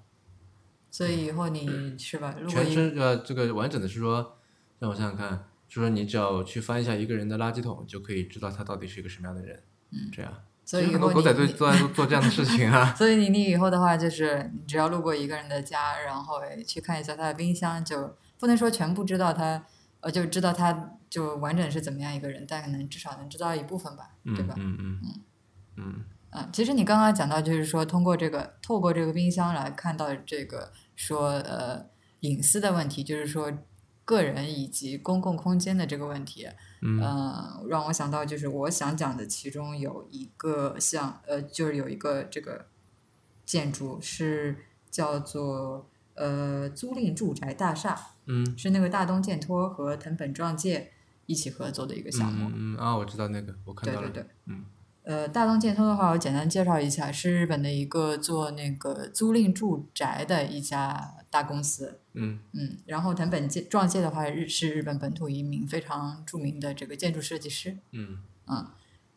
[0.90, 2.36] 所以以后你是吧？
[2.48, 4.38] 全身呃，这个完整的是说，
[4.80, 9.64] 让我想想看，就说你只要去翻一下一个人的垃圾桶，就可以知道他到底是一个什么样的人。
[9.92, 10.34] 嗯，这样。
[10.66, 12.92] 所以很多狗仔队都在做这样的事情啊。
[13.00, 19.66] 所以你你以后的话，就是你只要路过一个人的家，然后去看一下他的冰箱，就不能说全部知道他，
[20.02, 24.56] 呃，就知道他就完整是怎么样一个人，但可能至少能知道一部分吧，对吧？
[24.58, 25.22] 嗯嗯嗯
[25.78, 26.50] 嗯嗯。
[26.52, 31.86] 其实你刚刚讲到，就是说通过这个透过这个冰箱来看到这个说呃
[32.20, 33.52] 隐私的问题，就是说
[34.12, 36.46] 个人以及公共空间的这个问题。
[36.82, 37.00] 嗯，
[37.70, 42.66] 让我想到就是我想讲的，其中有一个像呃，就是有一个这个
[43.46, 44.58] 建筑是
[44.90, 50.92] 叫做呃租赁住宅大厦，嗯，是那个大东建托和藤本壮介
[51.28, 52.52] 一起合作的一个项目。
[52.54, 54.10] 嗯啊，我知道那个，我看到了。
[54.10, 54.66] 对对对，嗯。
[55.04, 62.00] 呃，大东建通的话，我简单介绍一下，是日本的一个做那个租赁住宅的一家大公司。
[62.14, 67.78] 嗯嗯，然后藤本介壮介的话，日是日本本土一名非常著名的这个建筑设计师。
[67.92, 68.68] 嗯嗯，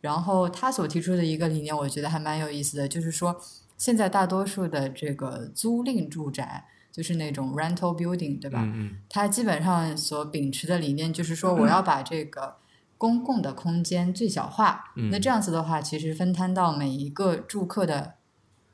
[0.00, 3.38] 然后他所提出的一个理念，我觉得还蛮有意思的，就是说
[3.77, 8.62] 现在大多数的这个租赁住宅，就是那种 rental building，对吧？
[8.62, 12.57] 嗯嗯，它基本上所秉持的理念就是说， 我要把这个。
[12.96, 18.14] 公共的空间最小化，那这样子的话，其实分摊到每一个住客的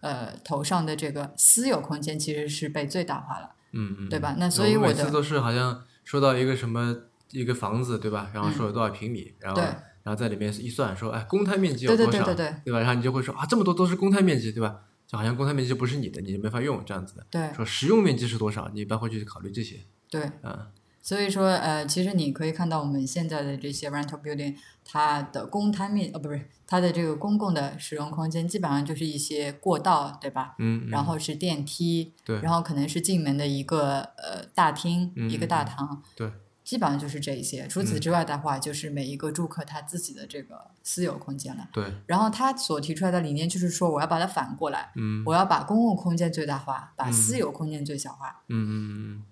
[0.00, 4.34] 呃头上的这个私有空间，其实是被最大化了，嗯嗯，对吧？
[4.38, 6.96] 那所以我每次都是好像说到一个什么
[7.30, 8.30] 一个房子，对吧？
[8.34, 9.60] 然后说有多少平米，然后
[10.02, 12.78] 然后在里面一算，说哎公摊面积有多少，对对对对，对吧？
[12.80, 14.80] 然后你就会说啊这么多都是公摊面积，对吧？
[15.06, 17.26] 就好像公摊面积就不是你的，你就没法用这样子的。
[17.30, 19.80] 对，说实用面积是多少，你一般会去考虑这些。
[20.08, 20.66] 对，嗯。
[21.02, 30.54] 所以说，呃，其实你可以看到我们现在的这些 rental building，它的公摊面，呃，不是它的这个公共的使用空间，基本上就是一些过道，对吧？
[30.58, 30.88] 嗯。
[30.90, 32.12] 然后是电梯。
[32.24, 32.38] 对。
[32.42, 36.02] 然后可能是进门的一个呃大厅，一个大堂。
[36.14, 36.30] 对。
[36.62, 37.66] 基本上就是这一些。
[37.66, 41.68] 除此之外的话，就是每一个住客他自己的这个私有空间了。
[41.72, 41.84] 对。
[42.06, 44.92] 然后他所提出来的理念就是说，我要把它反过来。
[44.94, 45.24] 嗯。
[45.26, 48.42] 我要把公共空间最大化，把私有空间最小化。
[48.48, 49.24] 嗯嗯嗯。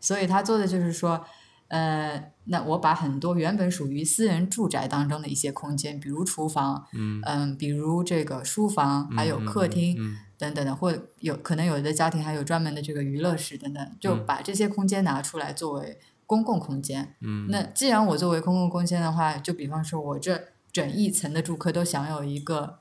[0.00, 1.24] 所以他做的就是说。
[1.68, 6.84] 呃，那我把很多原本属于私人住宅当中的一些空间，比如厨房，
[7.22, 17.14] 嗯，比如这个书房，还有客厅嗯等等的，或有可能有的家庭还有专门的这个娱乐室等等，就把这些空间拿出来作为公共空间。
[17.20, 22.79] 嗯，那既然我作为公共空间的话，就比方说我这整一层的住客都享有一个。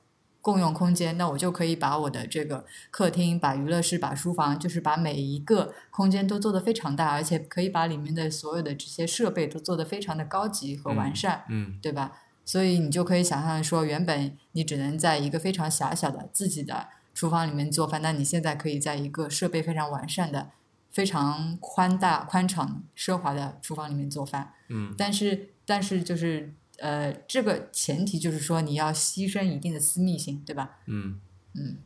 [0.50, 12.14] 共用空间，那我就可以把我的这个客厅、把娱乐室、把书房，就是把每一个空间都做得非常大，而且可以把里面的所有的这些设备都做得非常的高级和完善，嗯，对吧？
[12.44, 20.50] 所以你就可以想象说，原本你只能在一个非常狭小的自己的厨房里面做饭，那你现在可以在一个设备非常完善的、
[20.90, 26.54] 非常宽大、宽敞、奢华的厨房里面做饭，嗯，但是，但是就是。
[26.82, 30.80] 呃，这个前提就是说你要牺牲一定的私密性，对吧？
[30.88, 31.20] 嗯
[31.54, 31.78] 嗯，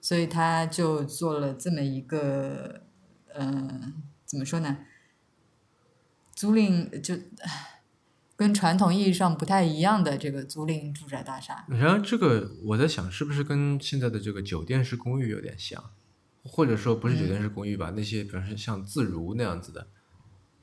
[0.00, 2.82] 所以他就做了这么一个，
[3.32, 3.92] 呃，
[4.24, 4.78] 怎么说呢？
[6.34, 7.16] 租赁就
[8.34, 11.66] 跟传统意义上不太一样的这个租赁住宅大厦。
[11.68, 15.92] 然后这个我在想，是不是跟现在的这个酒店式公寓有点像？
[16.42, 17.92] 或者说不是酒店式公寓吧？
[17.94, 19.86] 那些比方说像自如那样子的。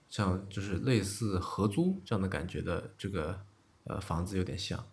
[0.09, 3.41] 像就是类似合租这样的感觉的这个
[3.83, 4.85] 呃房子有点像，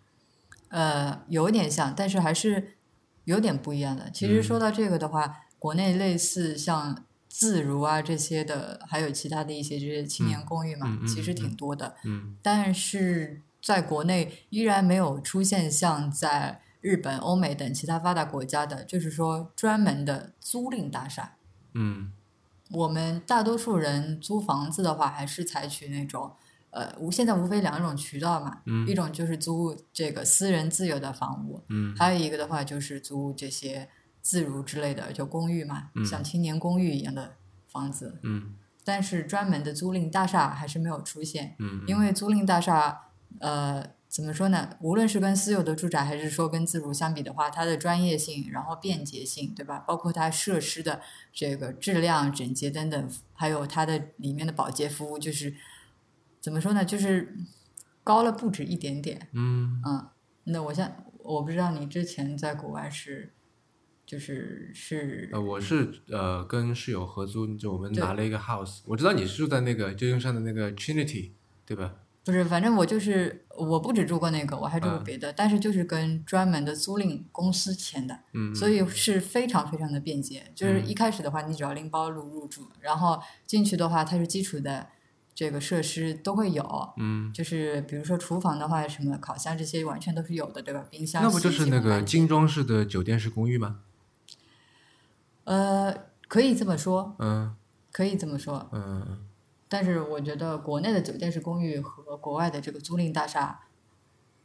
[0.69, 2.75] 呃，有点像，但是还是
[3.23, 4.11] 有点不一样的。
[4.11, 11.95] 其实说到这个的话，国内类似像自如啊这些的，还有其他的一些这些青年公寓嘛，其实挺多的。
[12.03, 12.35] 嗯。
[12.41, 21.35] 但是在国内依然没有出现像在日本、欧美等其他发达国家的，就是说专门的租赁大厦。
[21.73, 22.11] 嗯。
[22.71, 26.31] 我们大多数人租房子的话，还是采取那种。
[26.71, 31.63] 呃，无现在无非两种渠道嘛，一种就是租这个私人自有的房屋，
[31.97, 33.87] 还有一个的话就是租这些
[34.21, 37.35] 自如之类的，就公寓嘛，像青年公寓一样的
[37.69, 38.19] 房子。
[38.23, 38.55] 嗯。
[38.83, 41.55] 但是专门的租赁大厦还是没有出现。
[41.59, 41.81] 嗯。
[41.87, 43.03] 因为租赁大厦，
[43.39, 44.77] 呃，怎么说呢？
[44.79, 49.79] 无论是跟私有的住宅，还是说跟自如相比的话，它的专业性，然后便捷性，对吧？
[49.79, 51.01] 包括它设施的
[51.33, 55.53] 这个质量、整洁等等，还有它的里面的保洁服务，就是。
[56.39, 56.85] 怎么说呢？
[56.85, 57.35] 就是
[58.03, 59.29] 高了不止一点点。
[59.33, 60.07] 嗯嗯，
[60.43, 63.33] 那我像我不知道你之前在国外是，
[64.05, 68.81] 就是是呃，我是呃跟室友合租，就我们拿了一个 house。
[68.85, 71.31] 我知道你是住在那个旧金山的那个 Trinity，
[71.65, 71.95] 对吧？
[72.25, 80.51] 不是，反正我就是我不止住过那个，我还住过别的，但是就是跟专门的租赁公司签的，嗯，所以是非常非常的便捷。
[80.55, 84.87] 就是一开始的话，你只要拎包入入住，然后进去的话，它是基础的。
[85.37, 90.85] 这个设施都会有，嗯，就是比如说厨房的话，什么烤箱这些完全都是有的，对吧？
[90.89, 93.81] 冰箱那不就是那个精装式的酒店式公寓吗？
[95.43, 95.93] 呃，
[96.29, 97.53] 可以这么说，嗯，
[97.91, 99.25] 可以这么说，嗯，
[99.75, 103.59] 但是我觉得国内的酒店式公寓和国外的这个租赁大厦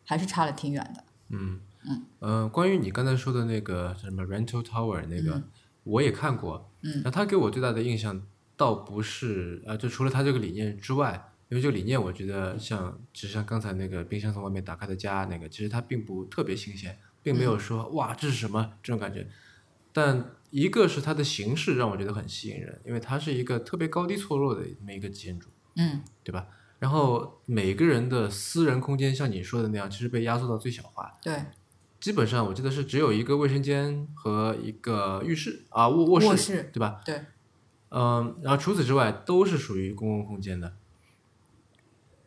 [0.05, 1.05] 还是差了挺远的。
[1.29, 5.41] 嗯嗯，呃，关于你刚才说的那个什么 rental tower 那个，
[5.85, 8.21] 我也看过，嗯，那他给我最大的印象。
[8.57, 19.27] 倒不是啊，就除了他这个理念之外，因为这个理念，我觉得像，就像刚才那个冰箱从外面打开的家那个，其实它并不特别新鲜，并没有说哇这是什么这种感觉。
[19.95, 26.49] 但一个是它的形式让我觉得很吸引人，因为它是一个特别高低错落的这么一个建筑，嗯，对吧？
[26.79, 31.19] 然后每个人的私人空间像你说的那样，其实被压缩到最小化。
[31.23, 31.45] 对，
[32.01, 37.01] 基本上我记得是只有一个卫生间和一个浴室啊卧卧室，对吧？
[37.05, 37.21] 对。
[37.91, 40.77] 嗯，然后除此之外都是属于公共空间的。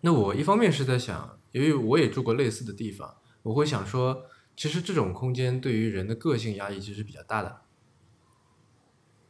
[0.02, 7.62] 那我一方面是在想，因为我也住过类似的地方，我会想说，其实这种空间对于人的个性压抑其实比较大的。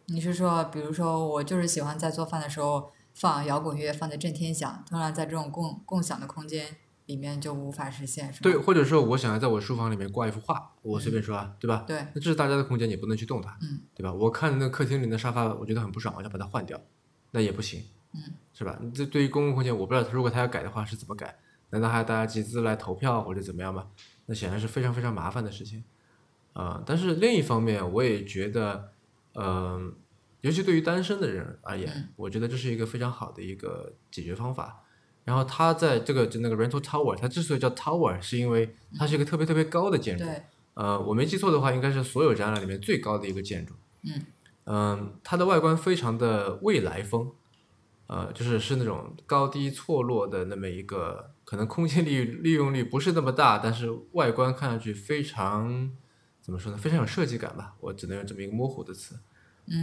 [0.08, 6.78] 你是说，比如说我就是喜欢在做饭的时候放摇滚乐，放的震天响，当然在这种共共享的空间。
[7.08, 8.44] 里面就无法实现，是吧？
[8.44, 11.84] 对，或者说我想要在我书房里面挂一幅画，我随便说啊，对吧？
[11.86, 11.98] 对。
[12.14, 14.14] 那这是大家的空间，你不能去动它，嗯，对吧？
[14.14, 16.80] 我看那客厅里的沙发，我觉得很不爽，我想把它换掉，
[17.32, 18.22] 那也不行，嗯，
[18.54, 18.80] 是吧？
[18.96, 21.38] 这对于公共空间，我不知道如果他要改的话是怎么改？
[21.72, 23.88] 难道还要大家集资来投票或者怎么样吗？
[24.28, 25.84] 那显然是非常非常麻烦的事情，
[26.54, 26.82] 啊！
[26.86, 28.93] 但是另一方面，我也觉得，
[29.36, 29.96] 嗯，
[30.42, 34.84] 尤其对于单身的人而言，我觉得这是一个非常好的一个解决方法。
[35.24, 40.26] 然后它在这个就那个 rental tower，它之所以叫 tower，是因为它是一个特别特别高的建筑。
[40.26, 40.44] 对。
[40.74, 43.74] 呃，我没记错的话，应该是所有展览里面最高的一个建筑。
[44.02, 44.26] 嗯。
[44.66, 47.32] 嗯，它的外观非常的未来风，
[48.08, 55.92] 呃，就是是那种高低错落的那么一个，可能空间利利用率不是那么大，但是外观看上去非常
[56.44, 56.78] 怎么说呢？
[56.78, 57.74] 非常有设计感吧。
[57.80, 59.18] 我只能用这么一个模糊的词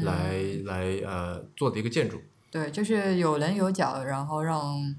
[0.05, 2.21] 来来呃做的一个建筑。
[2.53, 4.95] 对，就是有棱有角，然后让。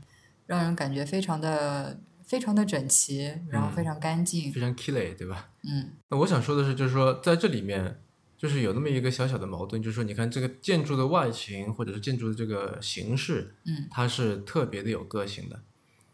[0.48, 5.50] 让人感觉非常的非常的整齐，然后非常干净，非常 k i l l y 对吧？
[5.64, 5.92] 嗯。
[6.10, 8.02] 那我想说的是，就是说在这里面，
[8.38, 15.62] 就是有那么一个小小的矛盾，就是说，你看这个建筑的外形或者是建筑的这个形式，嗯，它是特别的有个性的，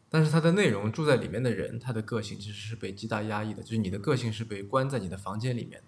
[0.10, 5.88] 但是它的内容住在里面的人，他的个性其实是被极大压抑的，就是你的个性是被关在你的房间里面的，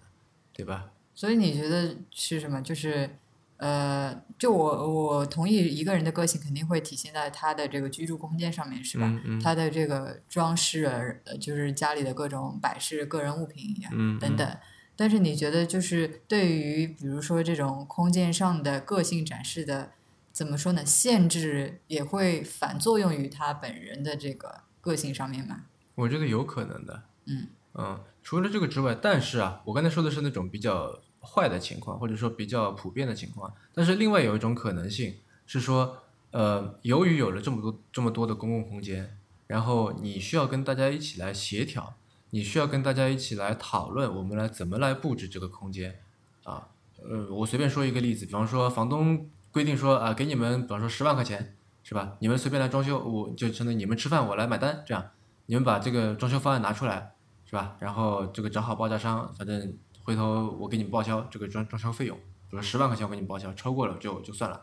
[0.52, 0.92] 对吧？
[1.14, 2.60] 所以你觉得是什么？
[2.62, 3.16] 就是。
[3.62, 9.20] 呃，就我我同意，一个人的个性肯定会体现在他的这个居住空间上面，是吧？
[9.42, 14.56] 他的这个装饰，呃，就是家里的各种摆饰、个人物品一样等等。
[14.96, 19.90] 但是你觉得，就是对于比如说这种空间上的个性展示的，
[20.32, 20.84] 怎么说呢？
[20.84, 25.62] 限制也会反作用于他本人的这个个性上面吗？
[25.94, 27.02] 我觉得有可能的。
[27.26, 31.00] 嗯嗯，除了这个之外，但是啊，我刚才说的是那种比较。
[31.22, 35.98] 坏的情况，或者说比较普遍的情况，但是另外有一种可能性是说，
[36.30, 41.92] 呃，由于有了这么多这么多的公共空间，然后你需要跟大家一起来协调，
[42.30, 46.00] 你需要跟大家一起来讨论，我们来怎么来布置这个空间，
[46.44, 46.68] 啊，
[47.02, 52.16] 呃，我随便说一个例子，比方说房东规定说啊，给你们，比方说十万块钱，是吧？
[52.20, 55.10] 你们随便来装修，我就相当于你们吃饭我来买单，这样，
[55.46, 57.12] 你们把这个装修方案拿出来，
[57.44, 57.76] 是吧？
[57.80, 59.76] 然后这个找好报价商，反正。
[60.02, 62.16] 回头我给你报销这个装装修费用，
[62.48, 64.60] 比如十万块钱我给你报销，超过了就就算了。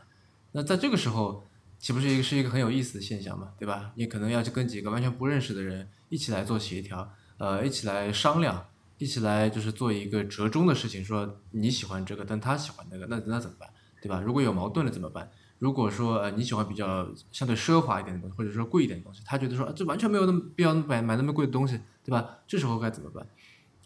[0.52, 1.46] 那在这个时候，
[1.78, 3.92] 岂不是一个是一个很有意思的现象嘛，对吧？
[3.96, 7.08] 你可能要去跟几个完全不认识的人一起来做协调，
[7.38, 8.68] 呃，一起来商量，
[8.98, 13.70] 一起来就是做一个折中的事情，说你喜欢这个，但他喜欢那个，那那怎么办，
[14.02, 14.22] 对吧？
[14.22, 15.30] 如果有矛盾了怎么办？
[15.60, 22.40] 如果说呃你喜欢比较相对奢华一点的东西，或者说贵一点的东西，他觉得说这完全没有那么必要买买那么贵的东西，对吧？
[22.48, 23.28] 这时候该怎么办？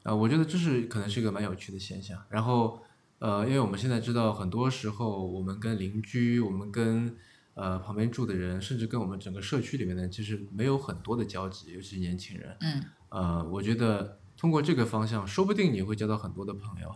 [0.03, 2.21] 啊，我觉得这是可能是一个蛮有趣的现象。
[2.29, 2.81] 然后
[3.19, 7.15] 呃，因为我们现在知道，很多时候我们跟邻居，我们跟
[7.53, 12.57] 呃旁边住的人，甚至跟我们整个社区里面的人，其实没有很多的交集，尤其是年轻人。
[12.61, 12.83] 嗯。
[13.09, 16.95] 呃，我觉得通过这个方向，说不定你会交到很多的朋友，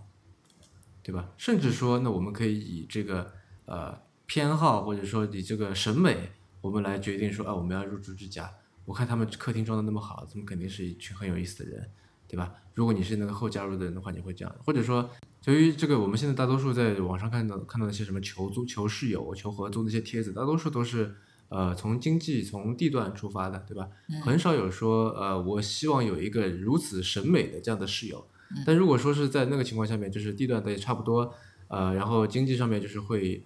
[1.06, 1.30] 对吧？
[1.38, 3.32] 甚至说，那我们可以以这个
[3.66, 4.04] 呃。
[4.28, 8.52] 偏好或者说你这个审美，我们来决定说啊，我们要入住这家。
[8.84, 11.88] 我看他们客厅装的那么好，他们肯定是一群很有意思的人，
[12.28, 12.52] 对吧？
[12.74, 14.56] 如果你是那个后加入的人的话，你会这样。
[14.66, 15.08] 或者说，
[15.46, 21.16] 由于这个我们现在大多数在网上看到看到那些什么求租、求室友、求合租那些帖子，大多数都是
[21.50, 23.88] 呃从经济、从地段出发的，对吧？
[24.24, 28.26] 很少有说呃我希望有一个如此审美的这样的室友。
[28.66, 31.34] 但如果说是在那个情况下面，就是地段的也差不多，
[31.68, 33.44] 呃，然后经济上面就是会。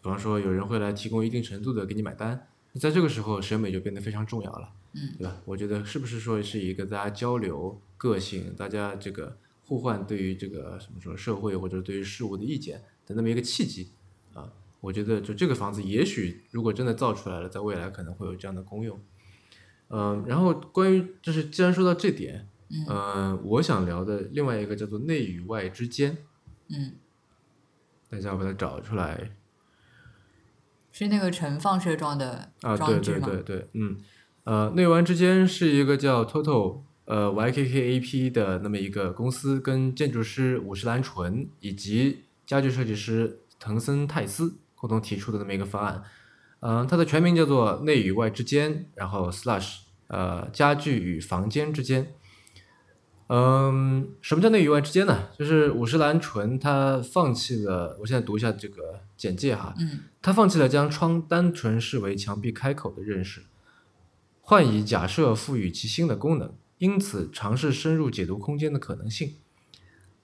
[0.00, 2.46] 比方说，有人会来提供一定程度的给你买单，
[2.80, 5.36] 在这个时候，审美就变得非常重要了，嗯，对吧？
[5.44, 9.36] 我觉得是不是说是一个大家交流个性，大家这个
[9.66, 13.90] 互换对于这个什么说社会或者对于事物的意见的那么一个契机
[14.34, 14.52] 啊？
[14.80, 18.98] 我觉得就这个房子，也许如果真的造出来了，在未来可能会有这样的功用。
[19.88, 22.48] 嗯，然后关于就是既然说到这点，
[22.88, 26.16] 嗯，我想聊的另外一个叫做内与外之间，
[26.68, 26.94] 嗯，
[28.08, 29.32] 大家把它找出来。
[30.90, 33.98] 是那个呈放射状的啊，对对对对，嗯，
[34.44, 46.02] 呃，内湾之间是一个叫 Total 呃 YKKAP 的那么一个公司，跟建筑师五十岚纯以及家具设计师藤森泰斯共同提出的那么一个方案，
[46.60, 52.14] 嗯，它的全名叫做内与外之间，然后 Slash 呃家具与房间之间。
[53.34, 55.30] 嗯，什么叫内与外之间呢？
[55.38, 63.44] 就是五十岚纯他放弃了，我现在读一下这个简介哈，嗯，他放弃了将窗单纯视为墙壁开口的认识，
[64.42, 69.32] 换以假设赋予其新的功能，因此尝试深入解读空间的可能性。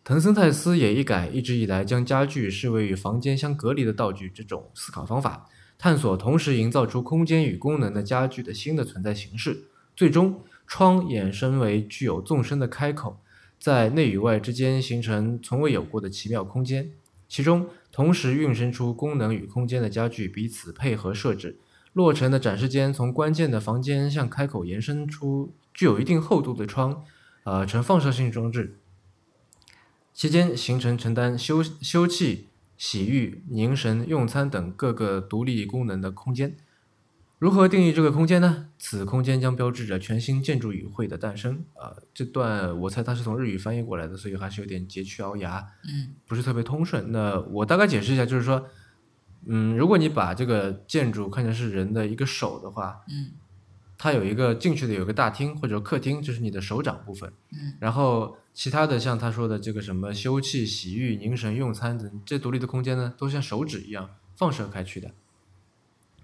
[0.04, 5.46] 藤森泰斯也一改一直以来将家具视为与房间相隔离的道具这种思考方法，
[5.78, 9.62] 探索同时营造出空间与功能的家具的新的存在形式，
[9.96, 10.42] 最终。
[10.68, 13.18] 窗衍生为具有纵深的开口，
[13.58, 16.92] 在内与外之间形成从未有过的奇妙空间，
[17.26, 21.58] 其中同时孕生出功能与空间的家具彼此配合设置。
[21.94, 27.02] 落成的展示间从关键的房间向开口延伸出具有一定厚度的窗，
[27.44, 28.78] 呃，呈放射性装置，
[30.12, 32.40] 期间形成承担休休憩、
[32.76, 36.56] 洗浴、凝神、用餐等各个独立功能的空间。
[37.38, 38.66] 如何定义这个空间呢？
[38.78, 41.64] 此空间将标志着全新建筑语汇的诞生。
[41.74, 47.12] 啊，这段我猜它是从日语翻译过来的，所以还是有点佶屈聱牙，嗯，不是特别通顺。
[47.12, 48.66] 那我大概解释一下，就是说，
[49.46, 53.30] 嗯，如果你把这个建筑看成是人的一个手的话，嗯，
[53.96, 65.12] 它有一个进去的有个大厅或者客厅，就是你的手掌部分，嗯，然后其他的像他说的这个什么休憩、洗浴、凝神、用餐等这独立的空间呢，都像手指一样放射开去的。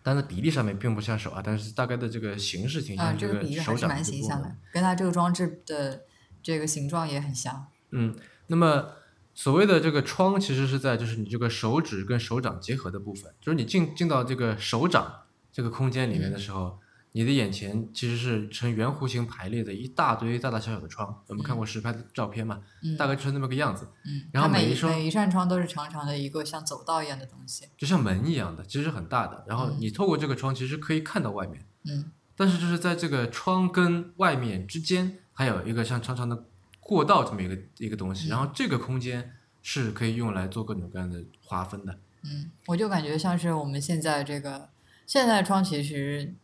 [0.04, 6.04] 但是比例上面并不像手啊，但是大概的这个形式挺像这个手掌蛮形象的，跟它这个装置的
[6.40, 7.66] 这个形状也很像。
[7.90, 8.14] 嗯，
[8.48, 8.90] 那么
[9.34, 16.78] 所谓的这个窗，其实是在就是你这个手指跟手掌结合的部分，就是你进进到这个手掌这个空间里面的时候。
[17.16, 22.60] 你的眼前其实是呈圆弧形排列的一大堆大大小小的窗，我们看过实拍的照片嘛？
[22.82, 23.86] 嗯，大概就是那么个样子。
[24.04, 29.44] 嗯，然后每一扇每一扇窗都是长长的一个像走道一样的东西，就像门一样的，其实很大的。
[29.46, 31.64] 然后你透过这个窗，其实可以看到外面。
[31.84, 36.46] 嗯，但是就是在这个窗跟外面之间，还有一个像长长的
[36.80, 38.28] 过道这么一个一个东西。
[38.28, 41.96] 然后这个空间是可以用来做各种各样的划分的。
[42.24, 44.70] 嗯，我就感觉像是我们现在这个
[45.06, 46.34] 现在窗其实。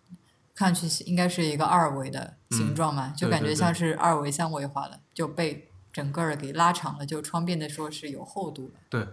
[0.61, 8.75] 看去应该是一个二维的形状嘛，就感觉像是二维三维化了，就被整个儿给拉长了，就窗变得说是有厚度了。
[8.91, 9.09] 对，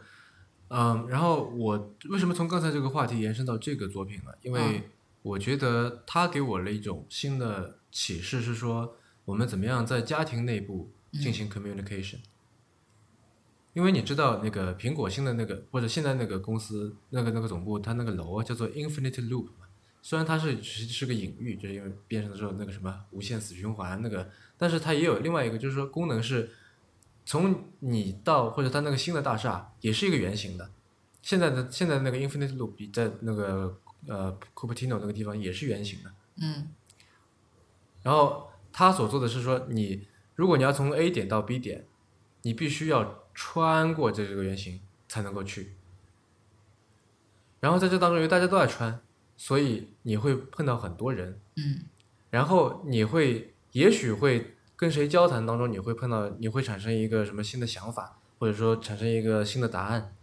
[0.68, 4.34] 嗯，然后我为什么从刚才这个话题延伸到这个作品呢？
[4.42, 4.90] 因为
[5.22, 12.18] 我觉得它给我了一种新的启示，是说我们怎么样在家庭内部进行 communication。
[13.72, 19.48] 因为你知道那个苹果新的那个或者现在那个公司那个那个总部，它那个楼叫做 Infinite Loop。
[20.08, 26.50] 虽然它是其实是个隐喻，就是因为变成的时候那个什么无限死循环那个，但是它也有另外一个，就是说功能是
[27.26, 30.72] 从你到或者它那个新的大厦也是一个圆形的，
[31.22, 33.78] 现在的现在那个 Infinite Loop 在那个
[34.08, 36.14] 呃 Cupertino 那个地方也是圆形的。
[36.38, 36.70] 嗯
[38.02, 41.86] 然后他所做的是说，你如果你要从 A 点到 B 点，
[42.44, 44.80] 你必须要穿过这个圆形
[45.10, 45.74] 才能够去。
[47.60, 49.02] 然后在这当中，因为大家都在穿，
[49.38, 51.86] 所以你会碰到很多人，嗯
[52.30, 60.14] 然后你会也许会跟谁交谈当中，你会碰到，你会产生一个什么新的想法，或者说产生一个新的答案。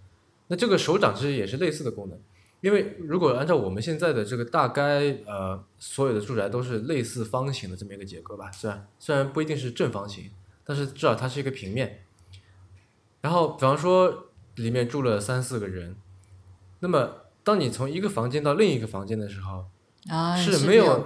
[0.48, 2.20] 那这个手掌其实也是类似的功能，
[2.60, 10.30] 因为如果按照我们现在的这个大概呃所有的住宅都是类似方形的这么一个结构吧，虽然虽然不一定是正方形，
[10.64, 12.04] 但是至少它是一个平面。
[13.22, 15.96] 然后比方说里面住了三四个人，
[16.80, 19.66] 那么当你从一个房间到另一个房间的时候，
[20.08, 21.04] 啊，是是没有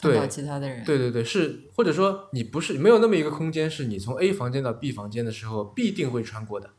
[0.00, 0.84] 对到其他的人。
[0.84, 6.70] 对对对，是或者说你不是没有那么一个空间，是你从 A 房间到 B 房间的时候必定会穿过的，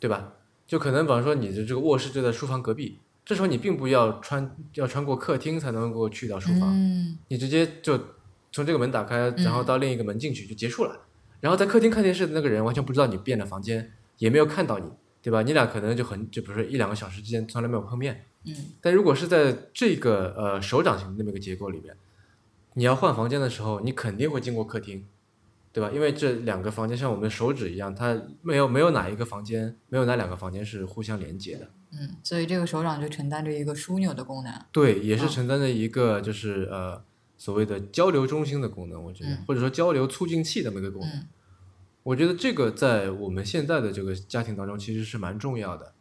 [0.00, 0.32] 对吧？
[0.66, 7.98] 就可能比方说你的这个卧室就在书房隔壁，这时候你并不要穿要穿过客厅才能够去到书房，嗯你直接就
[8.52, 10.98] 从这个门打开，然后到另一个门进去就结束了。
[11.40, 14.90] 然后在客厅看电视的那个人完全不知道你变了房间，也没有看到你，
[15.22, 15.42] 对吧？
[15.42, 18.24] 你俩可能就很就比如说一两个小时之间从来没有碰面。
[18.44, 21.94] 嗯但如果是在这个呃手掌型的那么一个结构里面，
[22.74, 25.04] 你要换房间的时候，你肯定会经过客厅，
[25.72, 25.90] 对吧？
[25.92, 31.70] 因为这两个房间像我们的手指一样，它没有没有哪一个房间，没有哪两个房间是互相连接的。
[31.92, 34.52] 嗯，所以这个手掌就承担着一个枢纽的功能。
[34.72, 37.02] 对，也是嗯承担着一个就是呃
[37.36, 41.10] 所谓的交流中心的功能，我觉得，嗯或者说交流促进器这么一个功能。
[41.10, 41.26] 嗯
[42.02, 45.92] 我觉得这个在我们现在的这个家庭当中其实是蛮重要的，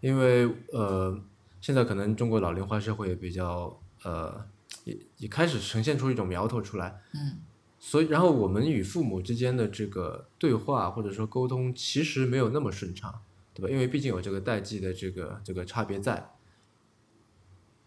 [0.00, 1.16] 因为呃，
[1.64, 4.46] 现在可能中国老龄化社会也比较呃，
[4.84, 7.38] 也也开始呈现出一种苗头出来，嗯
[7.78, 13.22] 所以然后我们与父母之间的这个对话或者说沟通其实没有那么顺畅，
[13.54, 13.70] 对吧？
[13.70, 16.32] 因为毕竟有这个代际的这个这个差别在，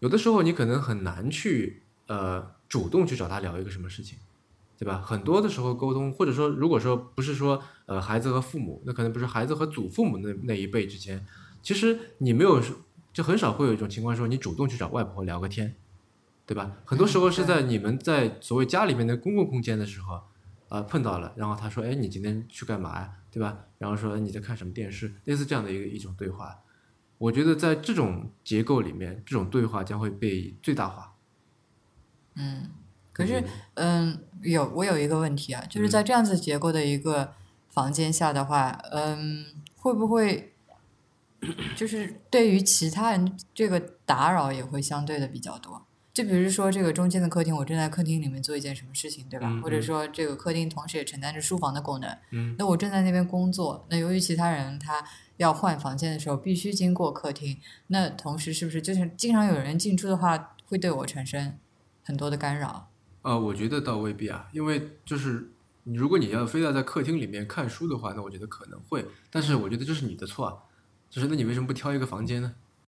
[0.00, 4.18] 有的时候你可能很难去呃主动去找他聊一个什么事情。
[4.76, 5.00] 对吧？
[5.00, 11.26] 很多的时候沟通，或者说，如果说不是说呃孩子和父母，那可能不是孩子和祖父母那那一辈之间，
[11.60, 12.62] 其实你没有
[13.18, 15.74] 就很少会有一种情况说你主动去找外婆聊个天，
[16.46, 16.76] 对吧？
[16.84, 20.22] 很多时候是在你们在所谓家里面的公共空间的时候，
[20.68, 23.12] 啊、碰到了，然后他说，哎，你今天去干嘛呀？
[23.32, 23.58] 对吧？
[23.78, 26.60] 然后说哎你在看什么电视，类似这样的一个一种对话，
[27.18, 31.16] 我觉得在这种结构里面，这种对话将会被最大化。
[32.36, 32.70] 嗯。
[33.12, 33.42] 可是，
[33.74, 37.32] 嗯，有我有一个问题啊，就是在这样子结构的一个
[37.68, 39.44] 房间下的话，嗯，
[39.74, 40.54] 会不会
[41.76, 45.84] 就是对于其他人这个打扰也会相对的比较多？
[46.12, 49.46] 就比如说这个中间的客厅，我正在客厅里面做一件什么事情，对吧？
[49.48, 55.04] 嗯或者说这个客厅同时也承担着书房的功能，嗯那我正在那边工作，那由于其他人他
[55.36, 61.56] 要换房间的时候必须经过客厅，那同时是不是就是经常有人进出的话，会对我产生
[62.02, 62.90] 很多的干扰？
[63.22, 65.52] 呃、我觉得倒未必啊，因为就是
[65.84, 70.54] 你如果你要非要在客厅里面看书的话，那我觉得可能会，但是我觉得这是你的错啊，
[71.10, 72.54] 就是那你为什么不挑一个房间呢？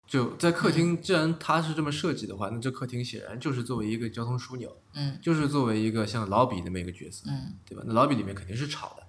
[0.07, 7.83] 就在客厅，既然它是这么设计的话，那这客厅显然就是作为一个交通枢纽，嗯就是作为一个像老比那么一个角色，嗯对吧？
[7.87, 9.03] 那老比里面肯定是吵的，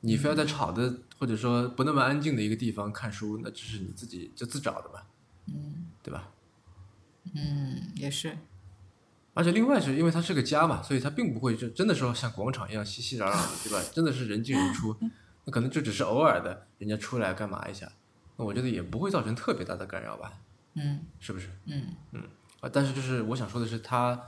[0.00, 5.00] 你非要在吵的或者说不那么安静的一个地方看书，那这是你自己就自找的嘛，
[5.46, 6.30] 嗯对吧？
[7.36, 8.36] 嗯，也是，
[9.34, 13.80] 而且另外是因为它是个家嘛，所以它并不会就真的说像广场一样熙熙攘攘的，对吧？
[13.94, 14.96] 真的是人进人出，
[15.46, 17.90] 那可能就只是偶尔的人家出来干嘛一下，
[18.36, 20.32] 那我觉得也不会造成特别大的干扰吧，
[20.74, 21.00] 嗯。
[21.20, 21.48] 是不是？
[21.66, 21.86] 嗯。
[22.12, 22.22] 嗯
[22.60, 24.20] 啊，但是就是我想说的是他，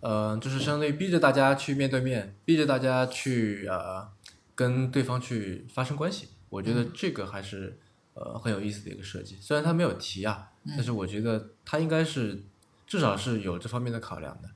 [0.00, 4.08] 呃，就是相当于逼着大家去面对面，逼着大家去呃
[4.54, 7.78] 跟对方去发生关系，我觉得这个还是
[8.14, 12.42] 呃很有意思的一个设计，虽然他没有提啊，但是我觉得他应该是
[12.86, 14.48] 至少是有这方面的考量的。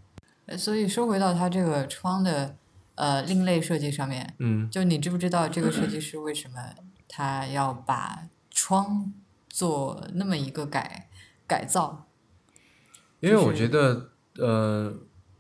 [0.47, 2.57] 呃所以说回到它这个窗的
[2.95, 4.71] 呃另类设计上面，嗯。
[4.71, 6.75] 就你知不知道这个设计师为什么
[7.07, 8.27] 他要把
[8.61, 9.13] 窗
[9.49, 11.09] 做那么一个改
[11.47, 12.09] 改造？
[13.21, 14.93] 因为我觉得，呃，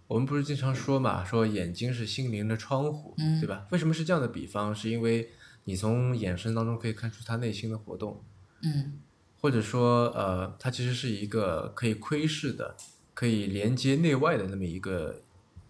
[0.06, 3.66] 我们不是经常说嘛，说眼睛是心灵的窗户，嗯对吧？
[3.70, 4.72] 为什么是这样的比方？
[4.72, 5.30] 是因为
[5.64, 8.22] 你从眼神当中可以看出他内心的活动，
[8.62, 9.00] 嗯
[9.40, 12.76] 或者说，呃，它其实是一个可以窥视的、
[13.14, 15.22] 可以连接内外的那么一个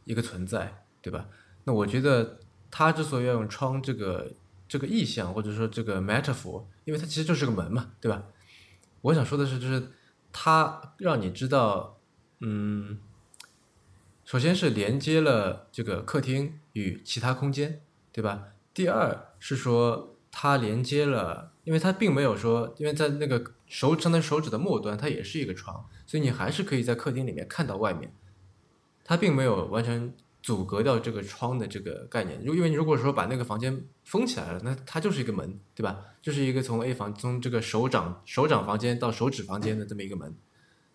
[0.05, 1.29] 一个存在，对吧？
[1.65, 2.41] 那我觉得
[2.71, 4.33] 他之所以要用窗这个
[4.69, 8.25] 这个意象，或者说这个 metaphor，因为它其实就是个门嘛，对吧？
[9.03, 9.91] 我想说的是，就是
[10.33, 12.01] 它让你知道，
[12.41, 12.99] 嗯，
[14.25, 18.55] 首先是连接了这个客厅与其他空间，对吧？
[18.73, 28.11] 第二是说，它连接了，因为它并没有说，因为在那个手指的手指的末端，它也是一个床，所以你还是可以在客厅里面看到外面。
[29.05, 35.99] 它并没有完全阻隔掉这个窗的这个概念，如因为你如果说把那个房间封起来了，那它就是一个门，对吧？
[36.23, 40.35] 就是一个从 A 房从这个手掌手掌房间到手指房间的这么一个门。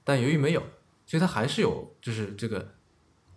[0.03, 0.61] 但由于没有，
[1.05, 2.73] 所以它还是有就是这个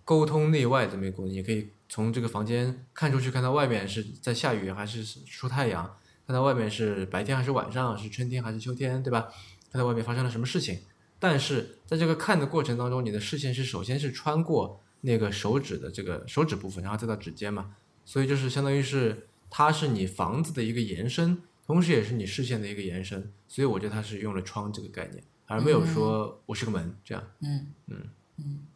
[0.05, 5.97] 沟通内外这么一个功能，你可以从这个房间看出去，看到外面是在下雨还是出太阳，
[6.27, 9.29] 看到外面是白天还是晚上，是春天还是秋天，对吧？
[9.71, 10.81] 看到外面发生了什么事情。
[11.19, 27.25] 但是在这个看的过程当中，你的视线是首先是穿过那个手指的这个手指部分，然后再到指尖嘛，所以就是相当于是它是你房子的一个延伸，同时也是你视线的一个延伸，所以我觉得它是用了窗这个概念，而没有说我是个门这样。
[27.41, 27.97] 嗯嗯
[28.39, 28.67] 嗯。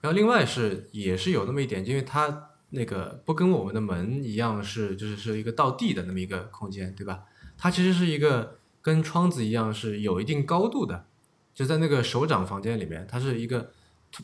[0.00, 7.24] 然后另外是也是有那么一点，因为它那个不跟我们的门一样是就是是一个到地的那么一个空间，对吧？
[7.56, 8.58] 它其实是一个。
[8.84, 11.06] 跟窗子一样是有一定高度的，
[11.54, 13.72] 就在那个手掌房间里面，它是一个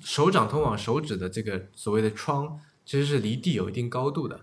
[0.02, 4.40] 手掌通往手指的这个所谓的窗，其实是离地有一定高度的。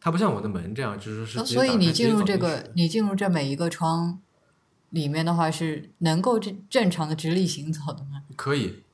[0.00, 1.44] 它不像我的门这样，就是是。
[1.44, 4.20] 所以你进入这个，你进入这每一个窗
[4.90, 8.22] 里面的话，是能够正正常的直立行走的吗？
[8.36, 8.84] 可以，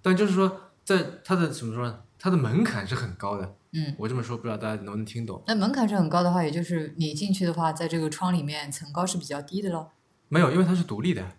[0.00, 2.00] 但就是说，在它的怎么说呢？
[2.18, 3.54] 它的门槛是很高的。
[3.72, 5.42] 嗯，我这么说不知道大家能不能听懂。
[5.46, 9.88] 那门槛是很高的话，也就是你进去的话，在这个窗里面层高是比较低的喽。
[10.28, 11.36] 没有，因为它是独立的，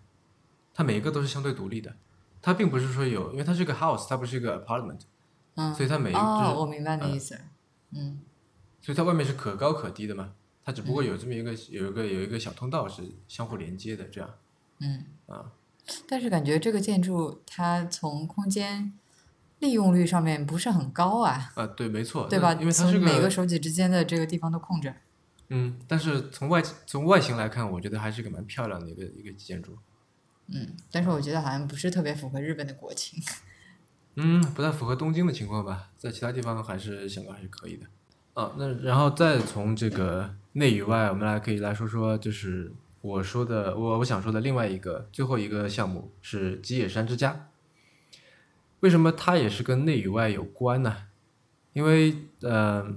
[0.72, 1.96] 它每一个都是相对独立的，
[2.42, 5.00] 它并不是说有，因为它是一个 house，它不是一个 apartment，
[5.54, 7.40] 嗯，所以它每一个哦，我明白你意思，
[7.92, 8.20] 嗯，
[8.80, 10.32] 所以它外面是可高可低的嘛，
[10.64, 14.30] 它只不过有这么一个有一个有一个小通道是相互连接的这样，
[14.80, 15.52] 嗯啊，
[16.08, 18.92] 但是感觉这个建筑它从空间。
[19.60, 21.52] 利用率上面不是很高啊。
[21.54, 22.54] 啊，对，没错，对吧？
[22.54, 24.94] 因为它是每个手指之间的这个地方都空着。
[25.50, 29.76] 嗯，但是从外从外形来看，我觉得还是一个蛮漂亮的一个一个建筑。
[30.52, 33.22] 嗯，但是我觉得好像不是特别符合日本的国情。
[34.16, 37.86] 嗯，不太符合东京的情况吧，在其他地方还是相对还是可以的。
[38.34, 47.48] 啊，那然后再从这个内与外，我们来可以来说说，就是我说的我我想说的另外一个最后一个项目是吉野山之家。
[48.80, 50.96] 为什么它也是跟内与外有关呢？
[51.72, 52.96] 因为呃，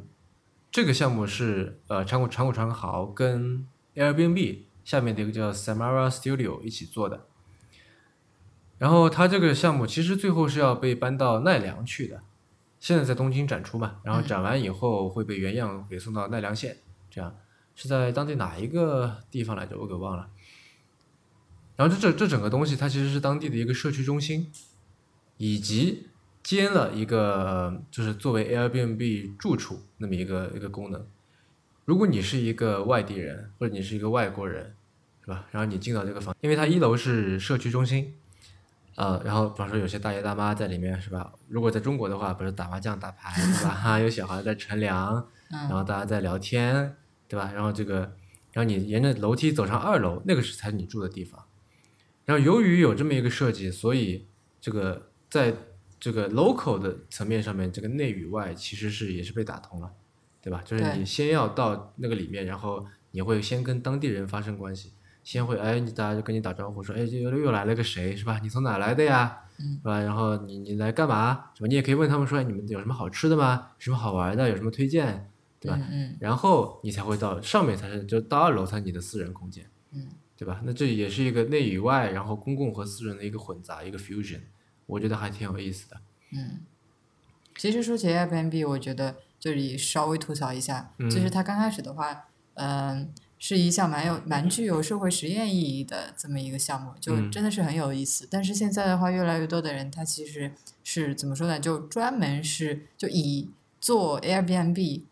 [0.71, 7.27] 这个项目是呃长谷长谷川豪跟 Airbnb 下面的一个叫 Samara Studio 一起做的。
[8.77, 12.21] 然后它这个项目其实最后是要被搬到奈良去的，
[12.79, 16.77] 现在在东京展出嘛，然后展完以后会被原样给送到奈良县，
[17.09, 17.35] 这样
[17.75, 19.77] 是在当地哪一个地方来着？
[19.77, 20.27] 我给忘了。
[21.75, 24.51] 然后这这这整个东西它其实是当地的一个社区中心。
[25.37, 26.07] 以及
[26.43, 31.05] 兼了一个就是作为 Airbnb 住处那么一个一个功能。
[31.85, 34.75] 如果你是一个外地人或者你是一个外国人，
[35.21, 35.47] 是吧？
[35.51, 38.13] 然后你进到这个房，因为它一楼是社区中心，
[38.95, 41.33] 呃，然后比方说有些大爷大妈在里面，是吧？
[41.47, 43.69] 如果在中国的话，不是打麻将打牌，对吧？
[43.75, 46.95] 哈，有小孩在乘凉，然后大家在聊天，
[47.27, 47.51] 对吧？
[47.53, 47.99] 然后这个，
[48.51, 51.43] 然后你沿着楼梯走上二楼，那个是才是你住的地方。
[52.25, 54.27] 然后由于有这么一个设计，所以
[54.61, 55.09] 这个。
[55.33, 55.51] 在
[55.99, 59.91] 这个 local 的层面上面，这个内与外其实是也是被打通了，
[60.43, 60.61] 对吧？
[60.63, 64.93] 就是你先要到那个里面，然后你会先跟当地人发生关系，
[65.23, 68.39] 先会哎，你大家就跟你打招呼说，哎，又又来了个谁，是吧？
[68.43, 69.39] 你从哪来的呀？
[69.57, 69.99] 是吧？
[69.99, 71.51] 然后你你来干嘛？
[71.55, 71.67] 是吧？
[71.67, 73.69] 你也可以问他们说，哎你们有什么好吃的吗？
[73.77, 74.49] 有什么好玩的？
[74.49, 75.29] 有什么推荐？
[75.59, 75.79] 对吧？
[75.89, 76.17] 嗯。
[76.19, 80.59] 然后你才会到上面，才是就到二楼才是你的私人空间，嗯，对吧？
[80.63, 84.41] 那这也是一个内与外，然后公共和私人的一个混杂，一个 fusion。
[84.85, 85.97] 我觉得还挺有意思的。
[86.33, 86.59] 嗯，
[87.55, 93.13] 其实说起 Airbnb，我觉得这里稍微吐槽一下，就是它刚开始的话，嗯，
[93.45, 98.25] 是一项蛮有蛮具有社会实验意义的这么一个项目，就真的是很有意思。
[98.31, 100.49] 但是现在的话，越来越多的人他其实
[100.81, 101.59] 是怎么说呢？
[101.59, 105.03] 就专门是就以做 Airbnb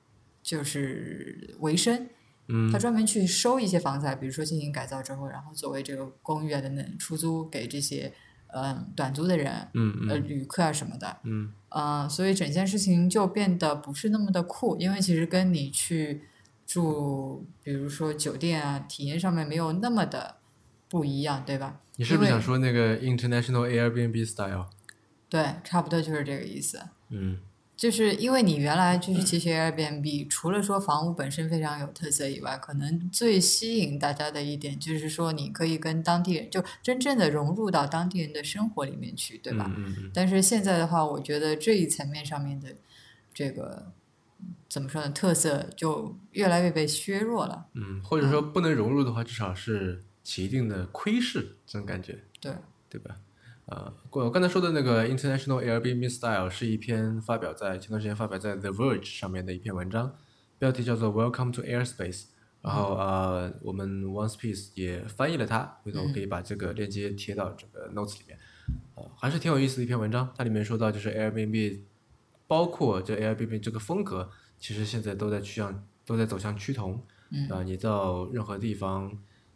[0.42, 2.08] 就是为生，
[2.48, 8.14] 嗯，他专门去收一些房子，比如说进行改造之后，然后作为这个公寓啊等等出租给这些。
[8.54, 16.24] 嗯，短租的人，嗯呃，旅客啊什么的，嗯，呃，所以整件事情就变得不是那么的酷，因为其实跟你去
[16.72, 20.38] 住，比如说酒店啊，体验上面没有那么的
[20.88, 21.82] 不一样，对吧？
[21.98, 24.68] 你是不是想说那个 International Airbnb style？
[25.28, 26.82] 对，差不多就是这个意思。
[27.10, 27.40] 嗯。
[27.76, 39.66] 就是因为你原来就是其实 Airbnb，除了说房屋本身非常有特色以外，可能最吸引大家的一点就是说你可以跟当地人就真正的融入到当地人的生活里面去，对吧？
[39.76, 40.12] 嗯嗯。
[40.14, 42.70] 但是现在的话，我觉得这一层面上面的
[43.34, 43.92] 这个
[44.70, 45.10] 怎么说呢？
[45.12, 47.68] 特色就越来越被削弱了。
[47.74, 52.24] 嗯，或者说不能融入的话，至少是起一定的窥视，这种感觉。
[52.40, 52.54] 对，
[52.90, 53.18] 对吧？
[53.66, 60.16] 呃，我刚才说的那个 International Airbnb Style 是一篇发表在前段时间发表在 The Verge 上面的一篇文章，
[60.58, 62.26] 标题叫做 Welcome to Airspace。
[62.62, 68.38] 然后呃，我们 One Piece 也翻译了它，回头可以把这个链接贴到这个 Notes 里面。
[68.96, 71.80] 呃，还是挺有意思的一篇文章，它里面说到就是 Airbnb，
[72.52, 74.30] 包括这 Airbnb 这个风格，
[74.60, 77.02] 其实现在都在趋向都在走向趋同。
[77.30, 77.48] 嗯。
[77.48, 79.10] 啊，你到任何地方，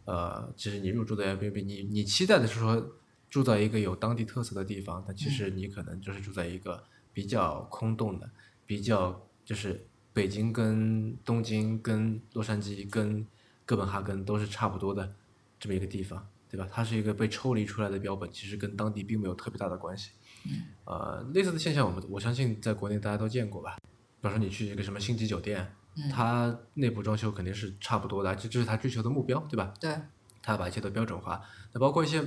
[0.06, 2.96] 呃，其实你入住的 Airbnb，你你期待的是说
[3.28, 8.30] 住在一个有当地特色的地方，但其实你可能就是住在一个比较空洞的，
[8.64, 13.26] 比较就是北京跟东京跟洛杉矶跟
[13.66, 15.12] 哥本哈根都是差不多的
[15.60, 16.26] 这么一个地方。
[16.48, 16.66] 对吧？
[16.72, 20.12] 它是一个被抽离出来的标本，其实跟当地并没有特别大的关系。
[20.50, 20.62] 嗯。
[20.84, 23.76] 呃，类似的现象，我们我相信在国内大家都见过吧？
[24.20, 25.74] 比方说你去一个什么星级酒店，
[26.12, 29.74] 它内部装修肯定是差不多的，这这是它追求的目标，对吧？
[29.80, 29.94] 对。
[30.42, 31.42] 他把一切都标准化，
[31.72, 32.22] 那包括一些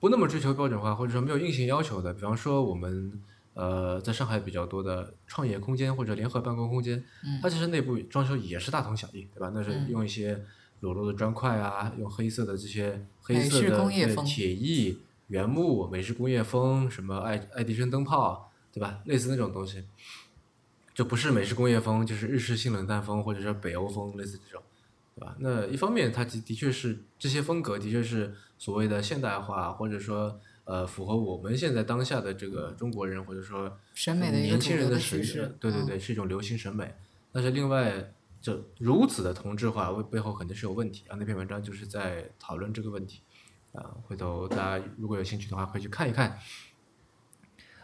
[0.00, 3.22] 不那么追求标准化，或者说没有硬性要求的，比方说我们
[3.54, 7.04] 呃在上海比较多的创业空间或者联合办公空间，
[7.40, 9.52] 它其实内部装修也是大同小异，对吧？
[9.54, 10.44] 那是用一些。
[10.80, 19.00] 裸露的砖块啊，用黑色的这些黑色的铁艺原木美式工业风，什么爱爱迪生灯泡，对吧？
[19.06, 19.84] 类似那种东西，
[20.94, 24.62] 就不是美式工业风，就是日式性冷淡风，或者说北欧风，类似这种，
[25.14, 25.36] 对吧？
[25.40, 35.24] 那一方面，它的的确是这些风格的确是所谓的现代化，或者说呃符合我们现在当下的这个中国人或者说审美的年轻人的审美，
[35.58, 36.94] 对对对，是一种流行审美。
[37.32, 38.12] 但是另外。
[38.38, 41.16] 就如此的同质化，为背后肯定是有问题啊！
[41.18, 43.20] 那篇文章就是在讨论这个问题
[43.76, 43.94] 啊。
[44.06, 46.38] 回头大家如果有兴趣的话，可以去看一看。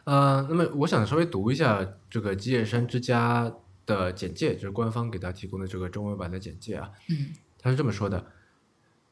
[0.05, 3.53] 呃，那么我想稍微读一下这个吉野山之家
[3.87, 6.91] 的简介，就是官方给大家提供的这个中文版的简介啊。
[7.09, 7.29] 嗯。
[7.59, 8.27] 他是这么说的：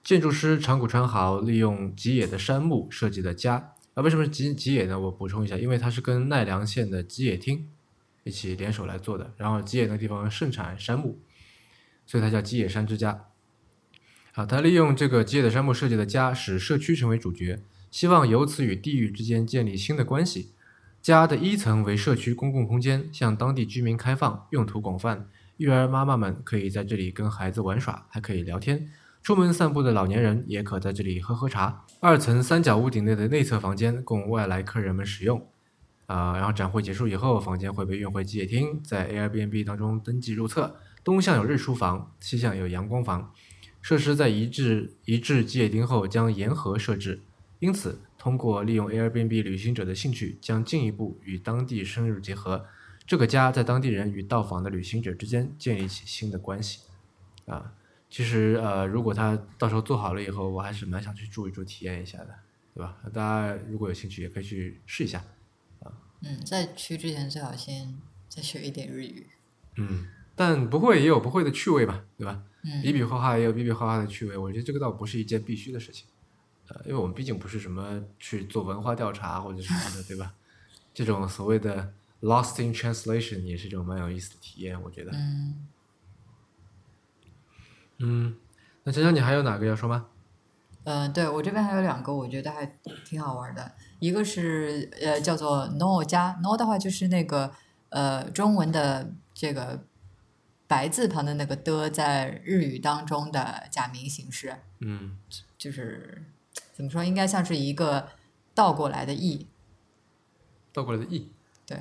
[0.03, 4.03] 建筑师长谷川豪利用吉野的杉木设计的家啊。
[4.03, 4.99] 为什么是吉吉野呢？
[4.99, 7.69] 我补充一下，因为它是跟奈良县的吉野町
[8.25, 9.33] 一起联手来做的。
[9.37, 11.21] 然后吉野那地方盛产杉木。
[12.05, 13.30] 所以它叫吉野山之家。
[14.33, 20.53] 好，他利用这个基野的山木设计的家，使社区成为主角，希望由此与地域之间建立新的关系。
[21.03, 25.29] 家的一层为社区公共空间，向当地居民开放，用途广泛。
[25.57, 28.89] 育儿妈妈们可以在这里跟孩子玩耍，还可以聊天。
[29.23, 31.85] 出门散步的老年人也可在这里喝喝茶。
[32.01, 35.45] 二层三角屋顶内的内侧房间供外来客人们使用。
[36.07, 40.77] 啊，然后展会结束以后，房间会被运回基野厅，在 Airbnb 当中登记入册。
[41.03, 43.33] 东向有日出房，西向有阳光房。
[43.81, 47.21] 设施在移至移至基野町后将沿河设置，
[47.59, 52.67] 因此通过利用 Airbnb 旅行者的兴趣，将进一步与当地深入结合。
[53.07, 56.81] 这个家在当地人与到访的旅行者之间建立起新的关系。
[57.47, 57.73] 啊，
[58.09, 62.29] 其实呃，如果他到时候做好了以后，我还是蛮想去住一住，体验一下的，
[62.75, 62.99] 对吧？
[63.13, 65.25] 大家如果有兴趣，也可以去试一下。
[65.83, 65.91] 啊，
[66.23, 67.97] 嗯，在去之前最好先
[68.29, 69.27] 再学一点日语。
[69.77, 70.07] 嗯。
[70.37, 72.45] 但不会也有不会的趣味吧，对吧？
[72.63, 72.83] 嗯。
[72.83, 76.07] 比比划划也有比比划划的趣味，我觉得这个倒不是一件必须的事情，
[76.69, 80.35] 呃，因为我们毕竟不是什么去做文化调查或者什么的，对吧？
[80.93, 85.11] 这种所谓的 lost in translation 也是一种蛮有意思的体验，我觉得。
[85.13, 85.67] 嗯。
[87.99, 88.37] 嗯，
[88.85, 90.07] 那江江，你还有哪个要说吗？
[90.85, 92.67] 嗯，对我这边还有两个，我觉得还
[93.05, 93.73] 挺好玩的。
[93.99, 97.53] 一个是呃，叫做 no 加 no 的话，就是那个
[97.91, 99.85] 呃中文的这个。
[100.71, 105.19] 白字旁的那个的，在日语当中的假名形式，嗯，
[105.59, 106.23] 就是
[106.73, 108.11] 怎么说，应该像是一个
[108.55, 109.49] 倒过来的 e，
[110.73, 111.33] 倒过来的 e，
[111.67, 111.77] 对，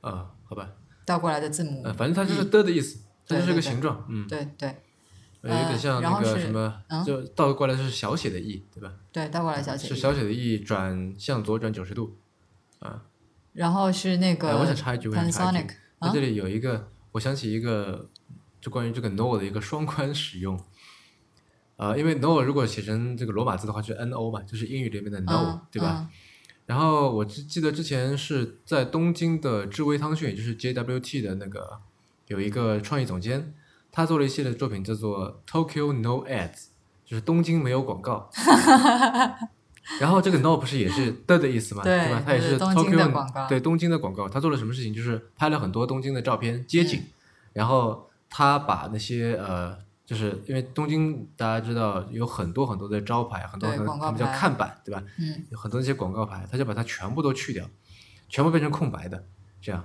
[0.00, 0.72] 啊，好吧，
[1.04, 4.74] 倒过来的字母，呃，反正它就是的的意思，它就是个形状，嗯，对对，
[5.42, 8.94] 有点像那个什么，就倒过来是小写的 e，对吧？
[9.12, 12.16] 对，倒过来小写是小写的 e 转向左转九十度，
[12.78, 13.02] 啊，
[13.52, 15.66] 然后是那个，我想插一句，我想插一句，
[16.00, 16.88] 它这里有一个。
[17.16, 18.10] 我想起一个，
[18.60, 20.58] 就关于这个 no 的一个双关使用，
[21.76, 26.10] 啊，因为 no 如果写成这个罗马字的话，就是 no 嘛，就是英语里面的 no，对吧？
[26.66, 31.80] 然后我记记得之前是在东京的智威汤逊，也就是 JWT 的那个
[32.26, 33.54] 有一个创意总监，
[33.90, 36.66] 他做了一系列作品叫做 Tokyo No Ads，
[37.06, 38.28] 就是东京没有广告。
[40.00, 42.22] 然后这个 no 不是也是的的意思嘛，对吧？
[42.26, 44.28] 它也是 Tokyo 对东京的广告。
[44.28, 44.92] 他做了什么事情？
[44.92, 47.02] 就是拍了很多东京的照片街景，
[47.52, 55.02] 然后他把那些呃，就是因为东京大家知道有很多很多的招牌，很多很多他们叫看板，对吧？
[55.18, 57.64] 嗯，有很多那些广告牌，他就把它全部都去掉，
[58.28, 59.24] 全部变成空白的，
[59.62, 59.84] 这样，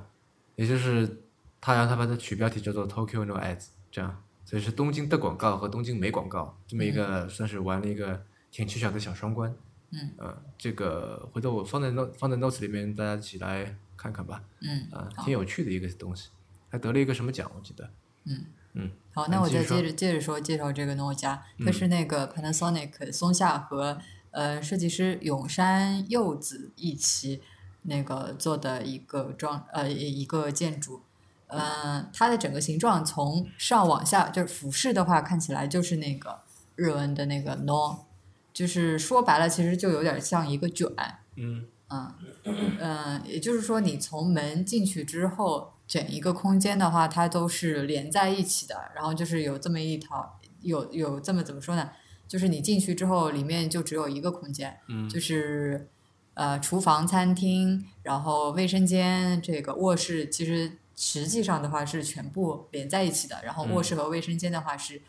[0.56, 1.22] 也就是
[1.62, 9.54] 他然后他把它取标题叫做 Tokyo No Ads，这样，所以是东京的广告和东京没广告这么一个，算是玩了一个挺蹊跷的小双关。
[9.92, 14.44] 嗯，呃，这个回头我放在 note 放在 notes 里面，大家一起来看看吧。
[14.62, 16.30] 嗯，啊，挺有趣的一个东西，
[16.70, 17.90] 还得了一个什么奖，我记得。
[18.26, 23.98] 嗯嗯，好，那我再接着接着说介绍这个诺基亚，它是那个 Panasonic 松下和
[24.32, 27.42] 呃设计师永山柚子一起
[27.82, 31.02] 那个做的一个装呃一个建筑。
[31.48, 36.40] 呃，它的整个形状从上往下就是俯视的话，看起来就是那个
[36.78, 38.06] 日文的那个 no，
[38.54, 40.88] 就是说白了，其实就有点像一个卷。
[41.36, 42.14] 嗯嗯
[42.80, 48.92] 嗯，也就是说，你从门进去之后，整一个空间的话，它都是连在一起的。
[48.96, 51.90] 然后就是有这么一条，有有这么怎么说呢？
[52.28, 55.90] 就是你进去之后，里面就只有一个空间，嗯就是
[56.34, 63.42] 呃厨房、餐厅，然后卫生间、这个卧室，其实实际上的话是全部连在一起的。
[63.44, 65.02] 然后卧室和卫生间的话是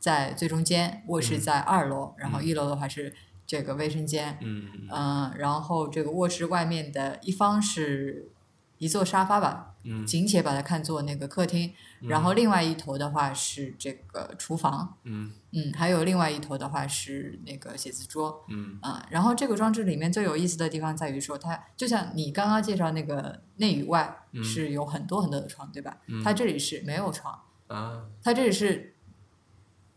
[0.00, 3.14] 在最中间，卧室在二楼，然后一楼的话是
[3.46, 4.38] 这个卫生间。
[4.40, 8.32] 嗯嗯，然后这个卧室外面的一方是
[8.78, 10.06] 一座沙发吧，嗯。
[10.06, 15.30] 仅且把它看作那个客厅，然后另外一头的话是这个厨房，嗯。
[15.52, 18.78] 嗯，还有另外一头的话是那个写字桌，嗯。
[18.80, 24.42] 啊、然后这个装置里面最有意思的地方在于说，它就像你刚刚介绍那个内与外嗯。
[24.42, 25.98] 是有很多很多的床，对吧？
[26.06, 26.22] 嗯。
[26.24, 28.06] 它这里是没有床，啊。
[28.22, 28.89] 它这里是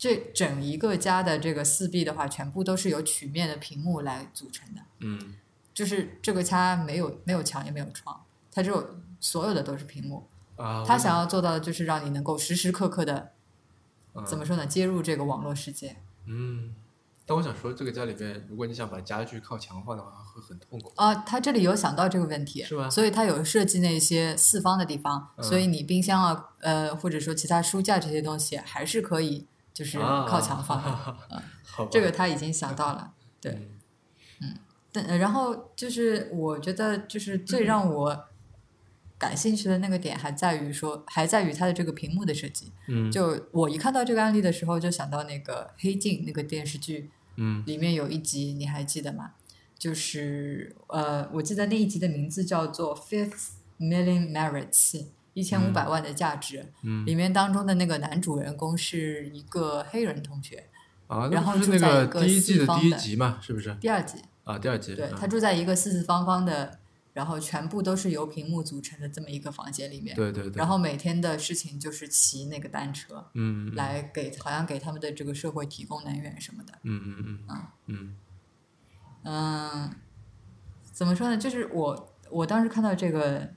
[0.03, 4.81] 这整一个家的这个四壁的话，全部都是由曲面的屏幕来组成的。
[4.99, 5.35] 嗯
[5.73, 10.27] 就是这个家没有没有墙也没有窗，它只有所有的都是屏幕。
[10.57, 13.31] 啊，他想要做到的就是让你能够时时刻刻的
[14.13, 15.95] 嗯怎么说呢，接入这个网络世界。
[16.25, 16.75] 嗯，
[17.25, 20.91] 但我想说，这个家里边，如果你想把家具靠墙放的话，会很痛苦。
[20.97, 30.89] 啊，他这里有想到这个问题，是吧所以他有设计那些四方的地方，嗯所以你冰箱啊，呃，或者说其他书架这些东西还是可以就是靠墙放的。
[31.36, 33.13] 啊好吧这个他已经想到了。
[33.41, 33.51] 对
[34.41, 34.55] 嗯
[34.91, 38.26] 但呃然后就是我觉得就是最让我
[39.17, 42.71] 感兴趣的那个点还在于说，还在于它的这个屏幕的设计。
[42.88, 49.32] 嗯就我一看到这个案例的时候，就想到那个《黑镜》那个电视剧嗯里面有一集，你还记得吗？
[49.80, 53.49] 就是呃，我记得那一集的名字叫做《Fifth
[53.80, 54.91] Million Merits》，
[55.34, 56.71] 一千五百万的价值。
[56.81, 60.69] 嗯里面当中的那个男主人公是一个黑人同学，
[61.07, 63.75] 啊，然后住在一个个第一季的第一四方的集嘛，是不是？
[63.81, 64.17] 第二集。
[64.43, 64.93] 啊，第二集。
[64.95, 66.79] 对啊他住在一个四四方方的，
[67.13, 70.15] 然后全部都是由屏幕组成的这么一个房间里面。
[70.15, 70.59] 对对对。
[70.59, 76.73] 然后每天的事情就是骑那个单车，嗯，嗯来给好像给他们的这个社会提供能源什么的。
[76.84, 78.15] 嗯嗯嗯啊嗯
[79.23, 79.95] 嗯，
[80.91, 81.38] 怎么说呢？
[81.38, 83.49] 就是我我当时看到这个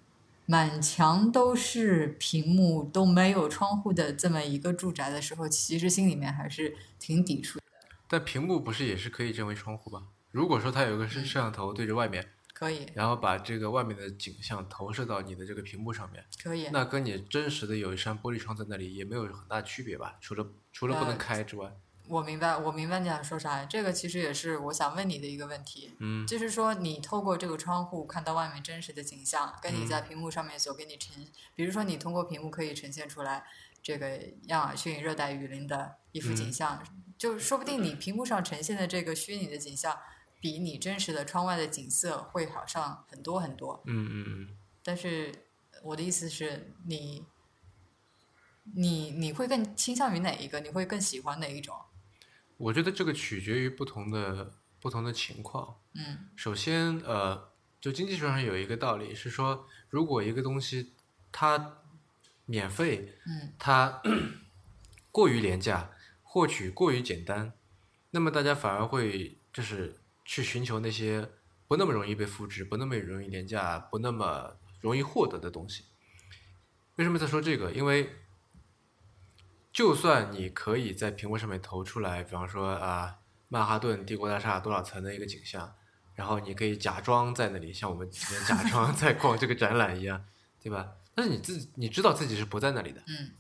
[0.47, 7.65] 满墙都是屏幕都没有窗户的这么一个住宅的时候，其实心里面还是挺抵触的。
[8.09, 10.09] 但屏幕不是也是可以成为窗户吗？
[10.31, 12.25] 如果说它有一个摄摄像头对着外面，
[12.55, 16.69] 可以，然后把这个外面的景象投射到你的这个屏幕上面，可以。
[16.73, 20.17] 那跟你真实的有一扇玻璃窗在那里也没有很大区别吧？
[20.21, 21.73] 除了除了不能呃开之外，
[22.09, 23.65] 我明白，我明白你想说啥。
[23.65, 25.95] 这个其实也是我想问你的一个问题。
[25.99, 33.45] 嗯就是说，你透过这个窗户看到外面真实的景象，跟你嗯在屏幕上面所给你呈，比如说你通过屏幕可以呈现出来
[33.83, 36.85] 这个亚马逊热带雨林的一幅景嗯象，
[37.19, 39.99] 就说不定你屏幕上呈现的这个虚拟的景象，
[40.41, 43.83] 比你真实的窗外的景色会好上很多很多。
[43.87, 45.33] 嗯嗯嗯，但是
[45.83, 47.25] 我的意思是你，
[48.75, 50.61] 你你会更倾向于哪一个？
[50.61, 51.75] 你会更喜欢哪一种？
[52.57, 55.77] 我觉得这个取决于不同的不同的情况。
[55.95, 60.95] 嗯首先，呃，就经济学上有一个道理是说，如果一个东西
[61.33, 61.79] 它
[62.45, 64.03] 免费，嗯它
[65.11, 65.91] 过于廉价，
[66.23, 67.53] 获取过于简单，
[68.11, 71.29] 那么大家反而会就是去寻求那些
[71.67, 75.85] 不那么容易被复制、不那么容易廉价、不那么容易获得的东西。
[76.97, 77.73] 为什么在说这个？
[77.73, 78.11] 因为
[79.77, 83.19] 就算你可以在屏幕上面投出来，比方说啊，
[83.49, 85.71] 曼哈顿帝国大厦多少层的一个景象，
[86.15, 90.25] 然后你可以假装在那里，像我们之前假装 在逛这个展览一样，
[90.63, 90.95] 对吧？
[91.15, 93.33] 但是你自己你知道自己是不在那里的，嗯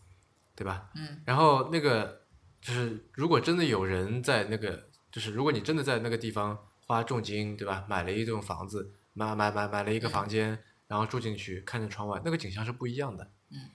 [0.54, 0.90] 对吧？
[0.94, 2.20] 嗯然后那个
[2.60, 7.86] 就是，如果真的有人在那个，就是如果你真的在那个地方花重金，对吧？
[7.88, 13.70] 买了一栋房子，买买买买了一个房间，然后住进去，看着窗外，那个景象是不一样的，嗯，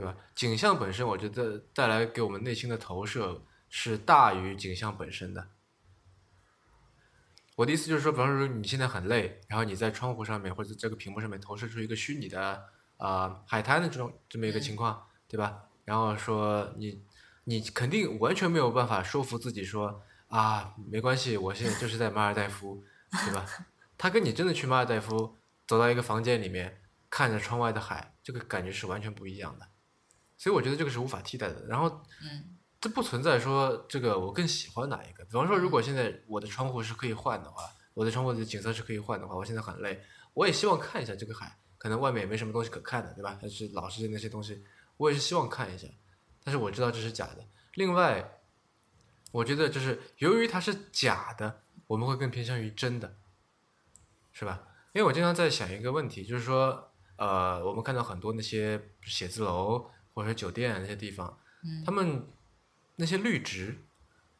[0.00, 0.16] 对吧？
[0.34, 5.50] 景象本身，我觉得带来给我们内心的投射是大于景象本身的。
[7.56, 12.64] 我的意思就是说，比方说你现在很累，然后你在窗户上面或者这个屏幕上面投射出一个虚拟的
[12.96, 15.64] 啊海滩的这种这么一个情况，对吧？
[15.84, 17.04] 然后说你
[17.44, 22.82] 你肯定完全没有办法说服自己说啊没关系，我现在就是在马尔代夫，
[23.26, 23.44] 对吧？
[23.98, 25.36] 他跟你真的去马尔代夫，
[25.66, 26.80] 走到一个房间里面，
[27.10, 29.68] 看着窗外的海，这个感觉是完全不一样的。
[30.40, 31.66] 所以我觉得这个是无法替代的。
[31.66, 35.22] 然后，嗯这不存在说这个我更喜欢哪一个。
[35.26, 41.58] 比方说，如果现在我的窗户是可以换的话，我的窗户的景色是可以换的话，我现在很累，我也希望看一下这个海。
[41.76, 43.38] 可能外面也没什么东西可看的，对吧？
[43.38, 44.64] 还是老是那些东西，
[44.96, 45.86] 我也是希望看一下。
[46.42, 47.46] 但是我知道这是假的。
[47.74, 48.40] 另外，
[49.32, 53.18] 我觉得就是由于它是假的，我们会更偏向于真的，
[54.32, 54.62] 是吧？
[54.94, 62.26] 因为我经常在想一个问题，就是说，呃，我们看到很多那些写字楼或者酒店那些地方，嗯他们
[62.96, 63.78] 那些绿植，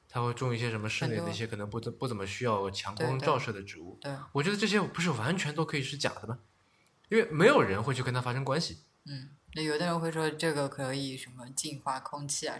[0.09, 3.99] 他会种一些什么室内那些可能不怎不怎么需要强光照射的植物。
[4.01, 6.39] 对，我觉得这些不是完全都可以是假的吗？
[7.09, 8.81] 因为没有人会去跟它发生关系。
[9.07, 12.59] 嗯，那有的人会说这个可以什么净化空气啊，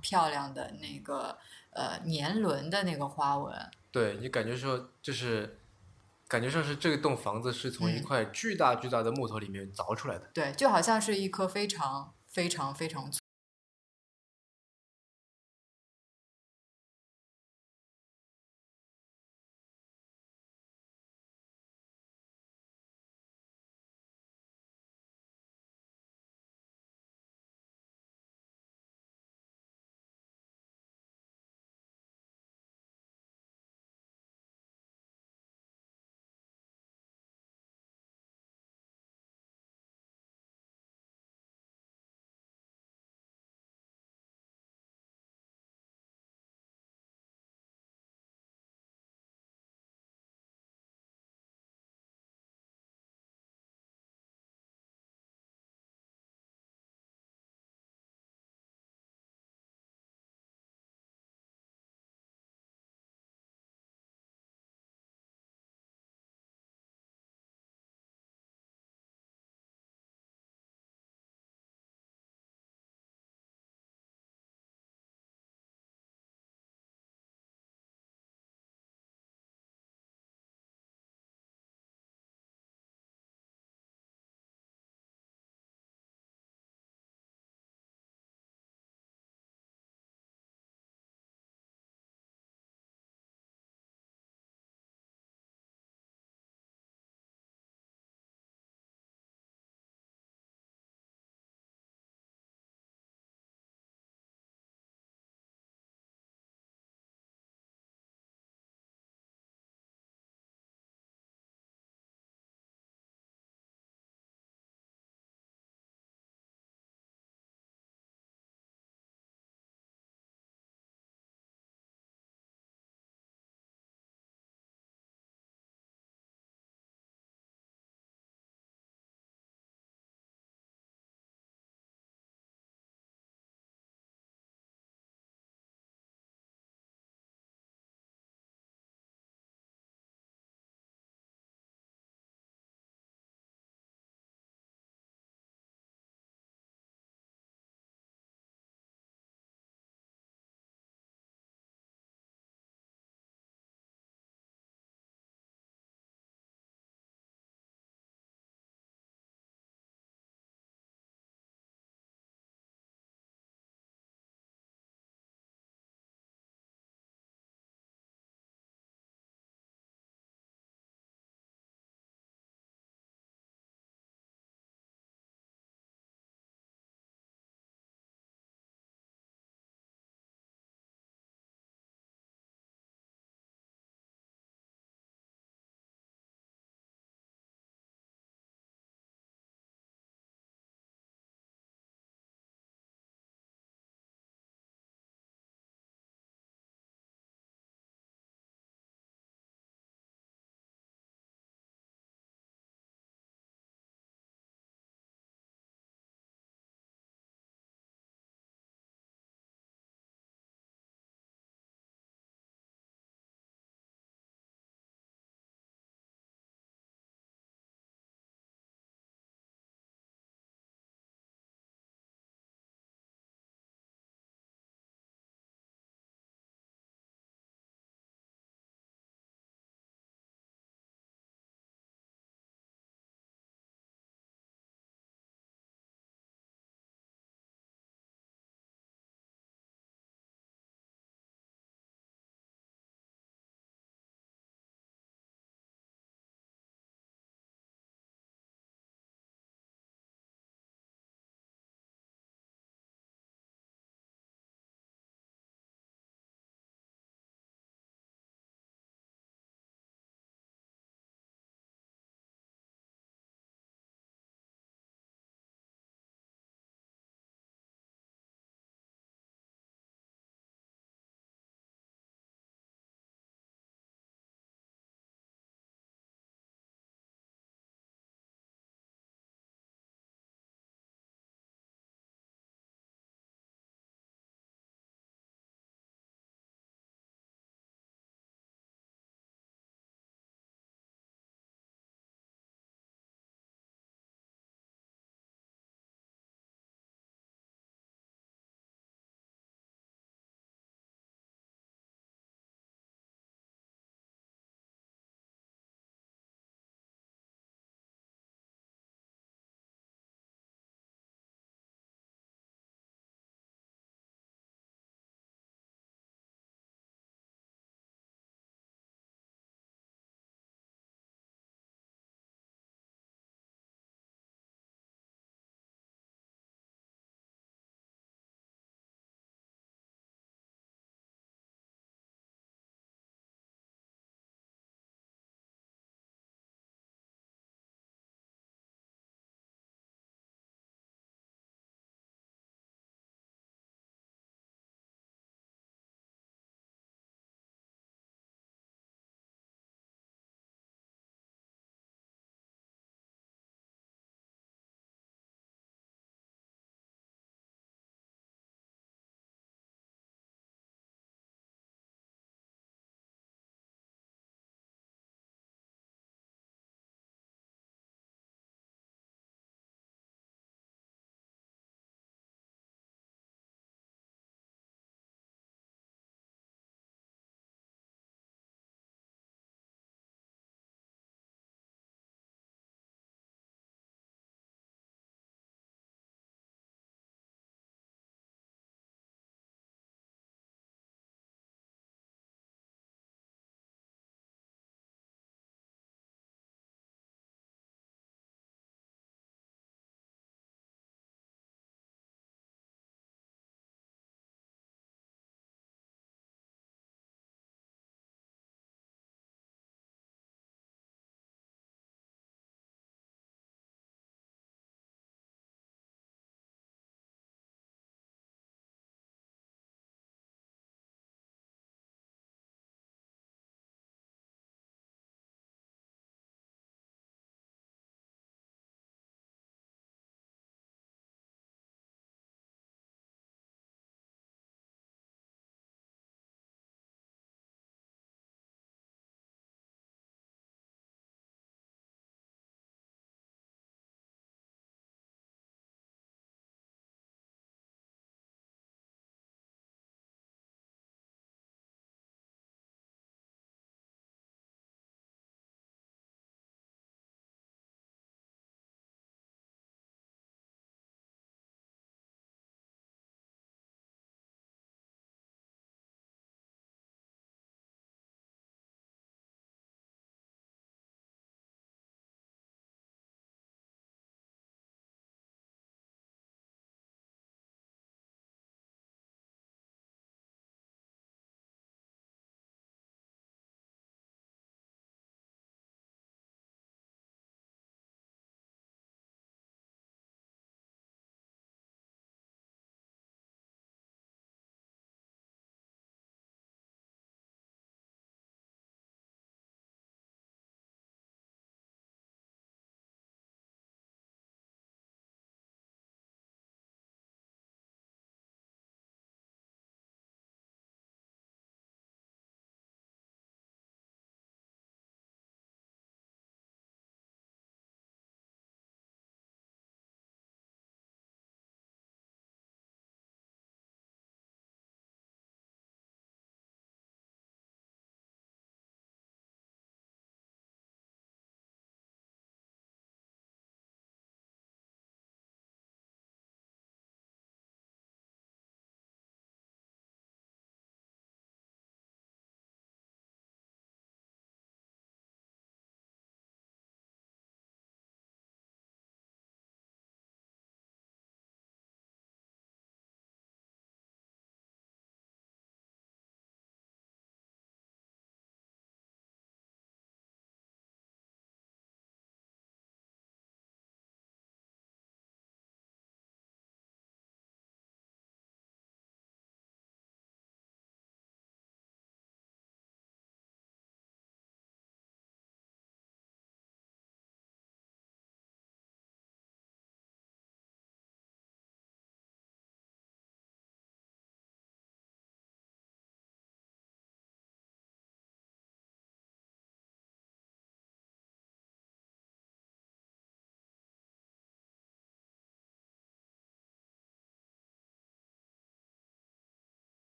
[0.00, 1.38] 漂亮的那个
[1.70, 5.58] 呃年轮的那个花纹，对你感觉说就是，
[6.28, 10.30] 感觉上是这栋房子是从一嗯块巨大巨大的木头里面凿出来的。
[10.32, 13.12] 对，就好像是一颗非常非常非常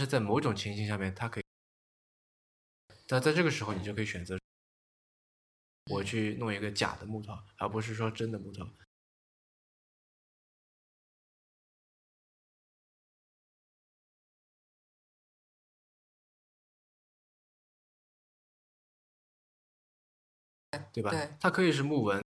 [0.00, 1.44] 是在某种情形下面，它可以，
[3.08, 4.38] 那在这个时候你就可以选择，
[5.90, 8.66] 我去弄一个假的木头，而不是说真的木头。
[20.92, 21.10] 对吧？
[21.40, 22.18] 它可以是木纹，